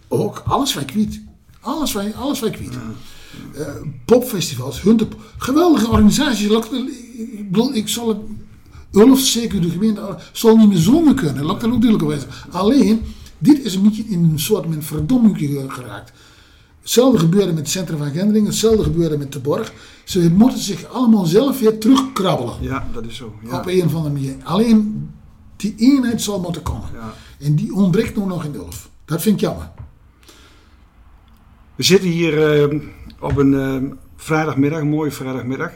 Ook, 0.09 0.43
alles 0.47 0.75
wat 0.75 0.85
kwiet. 0.85 1.21
Alles 1.61 1.93
wat, 1.93 2.15
alles 2.15 2.41
wat 2.41 2.51
kwiet. 2.51 2.79
Eh, 3.55 3.67
popfestivals, 4.05 4.83
hunten, 4.83 5.09
geweldige 5.39 5.89
organisaties. 5.89 6.47
Ik- 6.49 7.51
bedoel, 7.51 7.75
ik 7.75 7.89
zal 7.89 8.09
het, 8.09 8.19
Ulf, 8.93 9.21
zeker 9.21 9.61
de 9.61 9.71
gemeente, 9.71 10.19
zal 10.33 10.57
niet 10.57 10.69
meer 10.69 10.79
zonder 10.79 11.15
kunnen. 11.15 11.45
Laat 11.45 11.61
dat 11.61 11.71
ook 11.71 11.83
duidelijk 11.83 12.11
wezen. 12.11 12.29
Alleen, 12.51 13.03
dit 13.39 13.65
is 13.65 13.75
een 13.75 13.83
beetje 13.83 14.05
in 14.09 14.23
een 14.33 14.41
soort 14.41 14.69
met 14.69 14.85
verdomming 14.85 15.39
geraakt. 15.69 16.13
Hetzelfde 16.85 17.19
gebeurde 17.19 17.47
met 17.53 17.57
het 17.59 17.69
centrum 17.71 17.99
van 17.99 18.11
Gendringen, 18.11 18.49
hetzelfde 18.51 18.83
gebeurde 18.83 19.19
met 19.19 19.33
de 19.33 19.39
Borg. 19.39 19.73
Ze 20.05 20.31
moeten 20.31 20.59
zich 20.59 20.85
allemaal 20.89 21.25
zelf 21.25 21.61
weer 21.61 21.79
terugkrabbelen. 21.79 22.55
Ja, 22.61 22.89
dat 22.93 23.05
is 23.05 23.17
zo. 23.17 23.35
Ja. 23.45 23.59
Op 23.59 23.67
een 23.67 23.85
of 23.85 23.95
andere 23.95 24.13
manier. 24.15 24.35
Alleen 24.43 25.11
die 25.57 25.75
eenheid 25.77 26.23
zal 26.23 26.41
moeten 26.41 26.63
komen. 26.63 26.89
Ja. 26.95 27.13
En 27.47 27.55
die 27.55 27.75
ontbreekt 27.75 28.17
nu 28.17 28.25
nog 28.25 28.45
in 28.45 28.55
Ulf. 28.55 28.89
Dat 29.05 29.23
vind 29.23 29.35
ik 29.35 29.41
jammer. 29.41 29.71
We 31.75 31.83
zitten 31.83 32.09
hier 32.09 32.63
eh, 32.63 32.81
op 33.21 33.37
een 33.37 33.55
eh, 33.55 33.77
vrijdagmiddag, 34.17 34.81
een 34.81 34.89
mooie 34.89 35.11
vrijdagmiddag. 35.11 35.73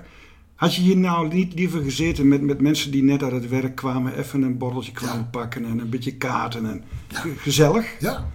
Had 0.54 0.74
je 0.74 0.80
hier 0.82 0.96
nou 0.96 1.34
niet 1.34 1.54
liever 1.54 1.82
gezeten 1.82 2.28
met, 2.28 2.42
met 2.42 2.60
mensen 2.60 2.90
die 2.90 3.02
net 3.02 3.22
uit 3.22 3.32
het 3.32 3.48
werk 3.48 3.74
kwamen, 3.76 4.18
even 4.18 4.42
een 4.42 4.58
borreltje 4.58 4.92
kwamen 4.92 5.16
Ja. 5.16 5.28
pakken 5.30 5.64
en 5.64 5.78
een 5.78 5.88
beetje 5.90 6.14
kaarten 6.16 6.66
en 6.70 6.82
ge- 7.08 7.34
gezellig? 7.36 7.86
Ja. 8.00 8.26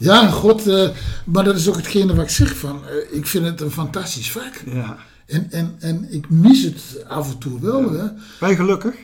Ja, 0.00 0.28
god, 0.30 0.66
eh, 0.66 0.88
maar 1.24 1.44
dat 1.44 1.56
is 1.56 1.68
ook 1.68 1.76
hetgene 1.76 2.14
wat 2.14 2.24
ik 2.24 2.30
zeg 2.30 2.56
van, 2.56 2.80
eh, 2.86 3.16
ik 3.16 3.26
vind 3.26 3.44
het 3.44 3.60
een 3.60 3.70
fantastisch 3.70 4.30
vak. 4.32 4.62
Ja. 4.66 4.96
En, 5.26 5.50
en, 5.50 5.76
en 5.78 6.12
ik 6.12 6.30
mis 6.30 6.62
het 6.62 7.04
af 7.08 7.32
en 7.32 7.38
toe 7.38 7.60
wel. 7.60 7.92
Hè. 7.92 8.06
Ben 8.40 8.48
je 8.48 8.56
gelukkig? 8.56 8.94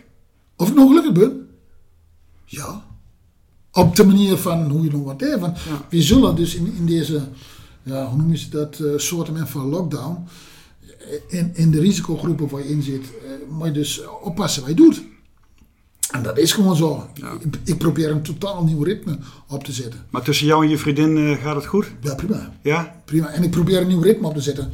Of 0.56 0.68
ik 0.68 0.74
nog 0.74 0.88
gelukkig 0.88 1.12
ben? 1.12 1.48
Ja. 2.44 2.84
Op 3.72 3.96
de 3.96 4.04
manier 4.04 4.36
van 4.36 4.70
hoe 4.70 4.84
je 4.84 4.90
nog 4.90 5.04
wat. 5.04 5.38
Want 5.40 5.58
Ja. 5.58 5.84
we 5.90 6.02
zullen 6.02 6.36
dus 6.36 6.54
in, 6.54 6.74
in 6.76 6.86
deze, 6.86 7.20
ja, 7.82 8.06
hoe 8.06 8.16
noem 8.16 8.32
je 8.34 8.48
dat, 8.48 8.78
eh 8.80 8.92
soortement 8.96 9.48
van 9.50 9.68
lockdown, 9.68 10.24
in, 11.28 11.50
in 11.54 11.70
de 11.70 11.80
risicogroepen 11.80 12.48
waar 12.48 12.62
je 12.62 12.68
in 12.68 12.82
zit, 12.82 13.04
moet 13.48 13.66
je 13.66 13.72
dus 13.72 14.00
oppassen 14.22 14.62
wat 14.62 14.70
je 14.70 14.76
doet. 14.76 15.02
En 16.10 16.22
dat 16.22 16.38
is 16.38 16.52
gewoon 16.52 16.76
zo. 16.76 17.06
Ik, 17.14 17.56
ik 17.64 17.78
probeer 17.78 18.10
een 18.10 18.22
totaal 18.22 18.64
nieuw 18.64 18.82
ritme 18.82 19.18
op 19.48 19.64
te 19.64 19.72
zetten. 19.72 20.00
Maar 20.10 20.22
tussen 20.22 20.46
jou 20.46 20.64
en 20.64 20.70
je 20.70 20.78
vriendin 20.78 21.16
eh, 21.16 21.42
gaat 21.42 21.56
het 21.56 21.66
goed? 21.66 21.86
Ja, 22.00 22.14
prima. 22.14 22.52
Ja? 22.62 22.94
Prima. 23.04 23.28
En 23.28 23.42
ik 23.42 23.50
probeer 23.50 23.80
een 23.80 23.86
nieuw 23.88 24.00
ritme 24.00 24.26
op 24.26 24.34
te 24.34 24.40
zetten. 24.40 24.72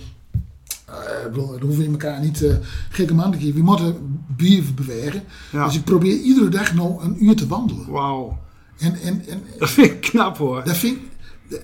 Bedoel, 1.33 1.47
dan 1.51 1.61
hoeven 1.61 1.85
we 1.85 1.91
elkaar 1.91 2.21
niet 2.21 2.43
eh 2.43 2.55
gekke 2.91 3.15
man 3.15 3.33
te 3.33 3.39
geven. 3.39 3.55
We 3.55 3.63
moeten 3.63 3.97
bier 4.37 4.63
bewegen. 4.75 5.23
Ja. 5.53 5.65
Dus 5.65 5.75
ik 5.77 5.85
probeer 5.85 6.17
iedere 6.17 6.49
dag 6.49 6.75
nou 6.75 7.03
een 7.05 7.25
uur 7.25 7.37
te 7.37 7.47
wandelen. 7.47 7.91
Wauw. 7.91 8.39
En, 8.79 8.95
en, 9.03 9.23
en 9.29 9.43
Dat 9.59 9.71
vind 9.71 9.87
ik 9.91 10.01
knap 10.01 10.37
hoor. 10.37 10.65
daar 10.65 10.75
vind 10.77 10.97
ik... 10.97 11.03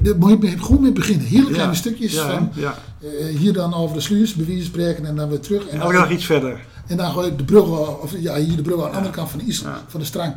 Daar 0.00 0.16
moet 0.18 0.42
je 0.42 0.58
gewoon 0.58 0.82
mee 0.82 0.92
beginnen. 0.92 1.26
Hele 1.26 1.44
kleine 1.44 1.62
Ja. 1.72 1.74
stukjes 1.74 2.12
Ja, 2.14 2.30
van... 2.30 2.50
ja. 2.54 2.74
eh, 3.00 3.36
hier 3.36 3.52
dan 3.52 3.74
over 3.74 3.96
de 3.96 4.02
sluis, 4.02 4.34
bij 4.34 4.46
wijze 4.46 4.60
van 4.60 4.70
spreken, 4.70 5.04
en 5.06 5.16
dan 5.16 5.28
weer 5.28 5.40
terug. 5.40 5.66
En 5.68 5.80
Elke 5.80 5.92
dag 5.92 6.10
iets 6.10 6.24
verder. 6.24 6.64
En 6.88 6.96
dan 6.96 7.12
gooi 7.12 7.30
je 7.30 7.36
de 7.36 7.44
brug, 7.44 7.64
o- 7.64 7.98
of 8.02 8.12
ja, 8.18 8.36
hier 8.36 8.56
de 8.56 8.62
brug 8.62 8.82
aan 8.84 8.90
de 8.90 8.96
andere 8.96 9.14
kant 9.14 9.30
van 9.30 9.38
de, 9.38 9.44
is, 9.44 9.64
van 9.88 10.00
de 10.00 10.06
strang. 10.06 10.34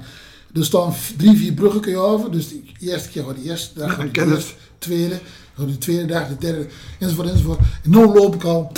Er 0.54 0.66
staan 0.66 0.96
v- 0.96 1.12
drie, 1.18 1.38
vier 1.38 1.54
bruggen 1.54 1.82
kun 1.82 1.92
je 1.92 1.98
over. 1.98 2.32
Dus 2.32 2.50
de 2.50 2.62
eerste 2.80 3.10
keer 3.10 3.24
gaat 3.24 3.36
de 3.36 3.44
eerste 3.50 3.80
dag, 3.80 3.88
Ja, 3.90 3.94
gaat 3.94 4.06
ik 4.06 4.14
de 4.14 4.20
ken 4.20 4.32
eerste, 4.34 4.54
tweede, 4.78 5.20
de 5.56 5.78
tweede 5.78 6.06
dag, 6.06 6.28
de 6.28 6.38
derde, 6.40 6.68
enzovoort, 7.00 7.30
enzovoort. 7.30 7.60
En 7.84 7.90
nu 7.90 8.06
loop 8.06 8.36
ik 8.36 8.44
al 8.44 8.72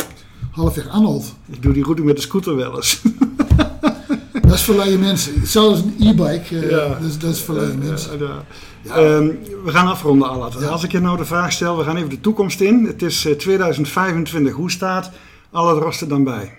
halfweg 0.52 0.88
Anholt. 0.90 1.34
Ik 1.52 1.62
doe 1.62 1.74
die 1.74 1.84
route 1.84 2.02
met 2.04 2.16
de 2.16 2.22
scooter 2.22 2.56
wel 2.56 2.76
eens. 2.76 3.02
Dat 4.42 4.54
is 4.54 4.62
verleiden 4.62 5.00
mensen. 5.00 5.48
Zelfs 5.48 5.80
een 5.80 5.96
e-bike, 6.08 6.60
eh, 6.60 6.70
Ja. 6.70 6.88
dat, 6.88 7.02
is- 7.10 7.18
dat 7.18 7.32
is 7.34 7.40
verleiden 7.42 7.78
mensen. 7.80 8.20
Ja, 8.20 8.44
ja. 8.84 8.96
Ehm, 8.96 9.28
we 9.64 9.72
gaan 9.72 9.88
afronden. 9.88 10.30
Ja. 10.60 10.68
Als 10.68 10.84
ik 10.84 10.92
je 10.92 11.00
nou 11.00 11.18
de 11.18 11.26
vraag 11.26 11.52
stel, 11.52 11.78
we 11.78 11.84
gaan 11.84 11.96
even 11.98 12.10
de 12.10 12.20
toekomst 12.22 12.62
in. 12.62 12.86
Het 12.86 13.02
is 13.02 13.26
eh, 13.26 13.34
2025. 13.36 14.54
Hoe 14.54 14.72
staat 14.72 15.12
Allard 15.52 15.82
Rost 15.84 16.02
er 16.02 16.08
dan 16.08 16.24
bij? 16.24 16.54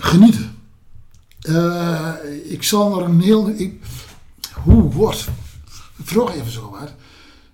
Genieten. 0.00 0.56
Eh, 1.40 2.12
ik 2.44 2.62
zal 2.62 3.00
er 3.00 3.06
een 3.08 3.20
heel... 3.20 3.48
Ik, 3.48 3.82
hoe 4.54 4.82
wordt... 4.92 5.28
Vraag 6.02 6.34
even 6.34 6.50
zo 6.50 6.70
wat. 6.70 6.94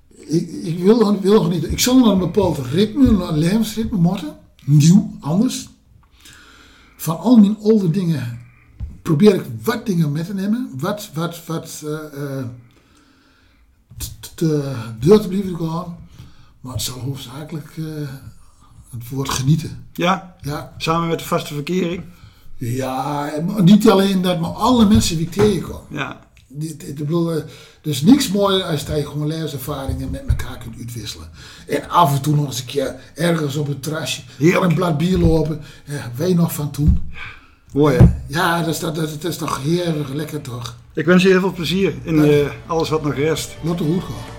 Ik, 0.09 0.49
ik 0.49 0.79
wil, 0.79 1.21
wil 1.21 1.43
genieten. 1.43 1.71
Ik 1.71 1.79
zal 1.79 1.99
naar 1.99 2.13
een 2.13 2.19
bepaald 2.19 2.59
ritme, 2.59 3.09
een 3.09 3.39
levensritme 3.39 3.99
moeten. 3.99 4.37
Nieuw, 4.65 5.17
anders. 5.21 5.69
Van 6.97 7.19
al 7.19 7.37
mijn 7.37 7.57
oude 7.63 7.91
dingen 7.91 8.41
probeer 9.03 9.35
ik 9.35 9.45
wat 9.63 9.87
dingen 9.87 10.13
met 10.13 10.27
te 10.27 10.35
nemen. 10.35 10.71
Wat, 10.77 11.11
wat, 11.15 11.45
wat 11.47 11.83
eh, 11.85 12.39
eh, 12.39 12.45
te 14.35 14.75
deur 15.01 15.21
te 15.21 15.29
blijven 15.29 15.57
gaan. 15.57 15.97
Maar 16.61 16.73
het 16.73 16.83
zal 16.83 16.99
hoofdzakelijk 16.99 17.77
het 18.91 19.09
woord 19.09 19.29
genieten. 19.29 19.87
Ja, 19.93 20.37
Ja, 20.41 20.75
samen 20.79 21.09
met 21.09 21.19
de 21.19 21.25
vaste 21.25 21.55
verkering. 21.55 22.05
Ja, 22.57 23.31
niet 23.63 23.91
alleen 23.91 24.23
dat, 24.23 24.41
maar 24.41 24.51
alle 24.51 24.85
mensen 24.89 25.17
die 25.17 25.27
ik 25.27 25.33
tegenkom. 25.33 25.81
Ja, 25.91 26.21
Ik 26.59 26.95
bedoel, 26.95 27.33
eh, 27.33 27.43
dus 27.81 28.03
niks 28.03 28.29
mooier 28.31 28.63
als 28.63 28.85
dat 28.85 28.97
je 28.97 29.07
gewoon 29.07 29.27
levenservaringen 29.27 30.11
met 30.11 30.25
elkaar 30.29 30.59
kunt 30.59 30.77
uitwisselen. 30.79 31.29
En 31.69 31.89
af 31.89 32.15
en 32.15 32.21
toe 32.23 32.35
nog 32.35 32.47
eens 32.47 32.59
een 32.59 32.65
keer 32.67 32.95
ergens 33.15 33.57
op 33.57 33.67
het 33.67 33.83
terrasje 33.83 34.21
Heerlijk. 34.37 34.65
een 34.65 34.75
blad 34.75 34.99
bier 34.99 35.19
lopen. 35.19 35.61
Ja, 35.85 36.11
weet 36.17 36.37
nog 36.37 36.53
van 36.53 36.71
toen? 36.71 37.03
mooi 37.73 37.97
hè? 37.97 38.05
Ja, 38.27 38.59
dat 38.59 38.75
is, 38.75 38.79
dat, 38.81 38.95
dat, 38.95 39.25
is 39.25 39.37
toch 39.37 39.63
heerlijk, 39.63 40.09
lekker 40.15 40.41
toch. 40.41 40.77
Ik 40.95 41.05
wens 41.05 41.23
je 41.23 41.29
heel 41.29 41.41
veel 41.41 41.53
plezier 41.53 41.95
in 42.03 42.25
eh, 42.25 42.47
alles 42.67 42.89
wat 42.89 43.03
nog 43.03 43.15
rest. 43.15 43.57
Laat 43.63 43.79
de 43.79 43.85
hoed 43.85 44.03
gaan. 44.03 44.36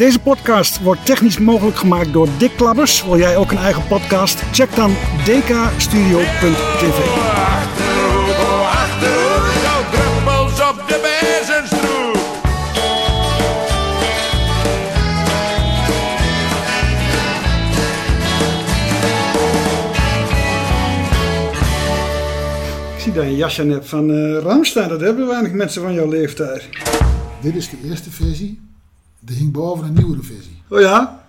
Deze 0.00 0.20
podcast 0.20 0.82
wordt 0.82 1.06
technisch 1.06 1.38
mogelijk 1.38 1.76
gemaakt 1.76 2.12
door 2.12 2.28
Dick 2.38 2.56
Klabbers. 2.56 3.04
Wil 3.04 3.18
jij 3.18 3.36
ook 3.36 3.50
een 3.50 3.58
eigen 3.58 3.86
podcast? 3.86 4.42
Check 4.52 4.74
dan 4.74 4.90
dkstudio.tv. 5.24 6.98
Jouw 9.62 9.82
druppels 9.90 10.68
op 10.68 10.88
de 10.88 10.98
bezenstroep. 11.06 12.16
Ik 22.94 23.00
zie 23.00 23.12
dat 23.12 23.24
je 23.24 23.30
een 23.30 23.36
jasje 23.36 23.66
hebt 23.66 23.88
van 23.88 24.10
eh 24.10 24.38
Ramstein. 24.38 24.88
Dat 24.88 25.00
hebben 25.00 25.26
weinig 25.26 25.52
mensen 25.52 25.82
van 25.82 25.94
jouw 25.94 26.08
leeftijd. 26.08 26.68
Dit 27.40 27.54
is 27.54 27.70
de 27.70 27.76
eerste 27.84 28.10
versie. 28.10 28.69
Er 29.26 29.34
hing 29.34 29.52
boven 29.52 29.86
een 29.86 29.92
nieuwere 29.92 30.22
versie. 30.22 30.62
Oh 30.68 30.80
ja? 30.80 31.19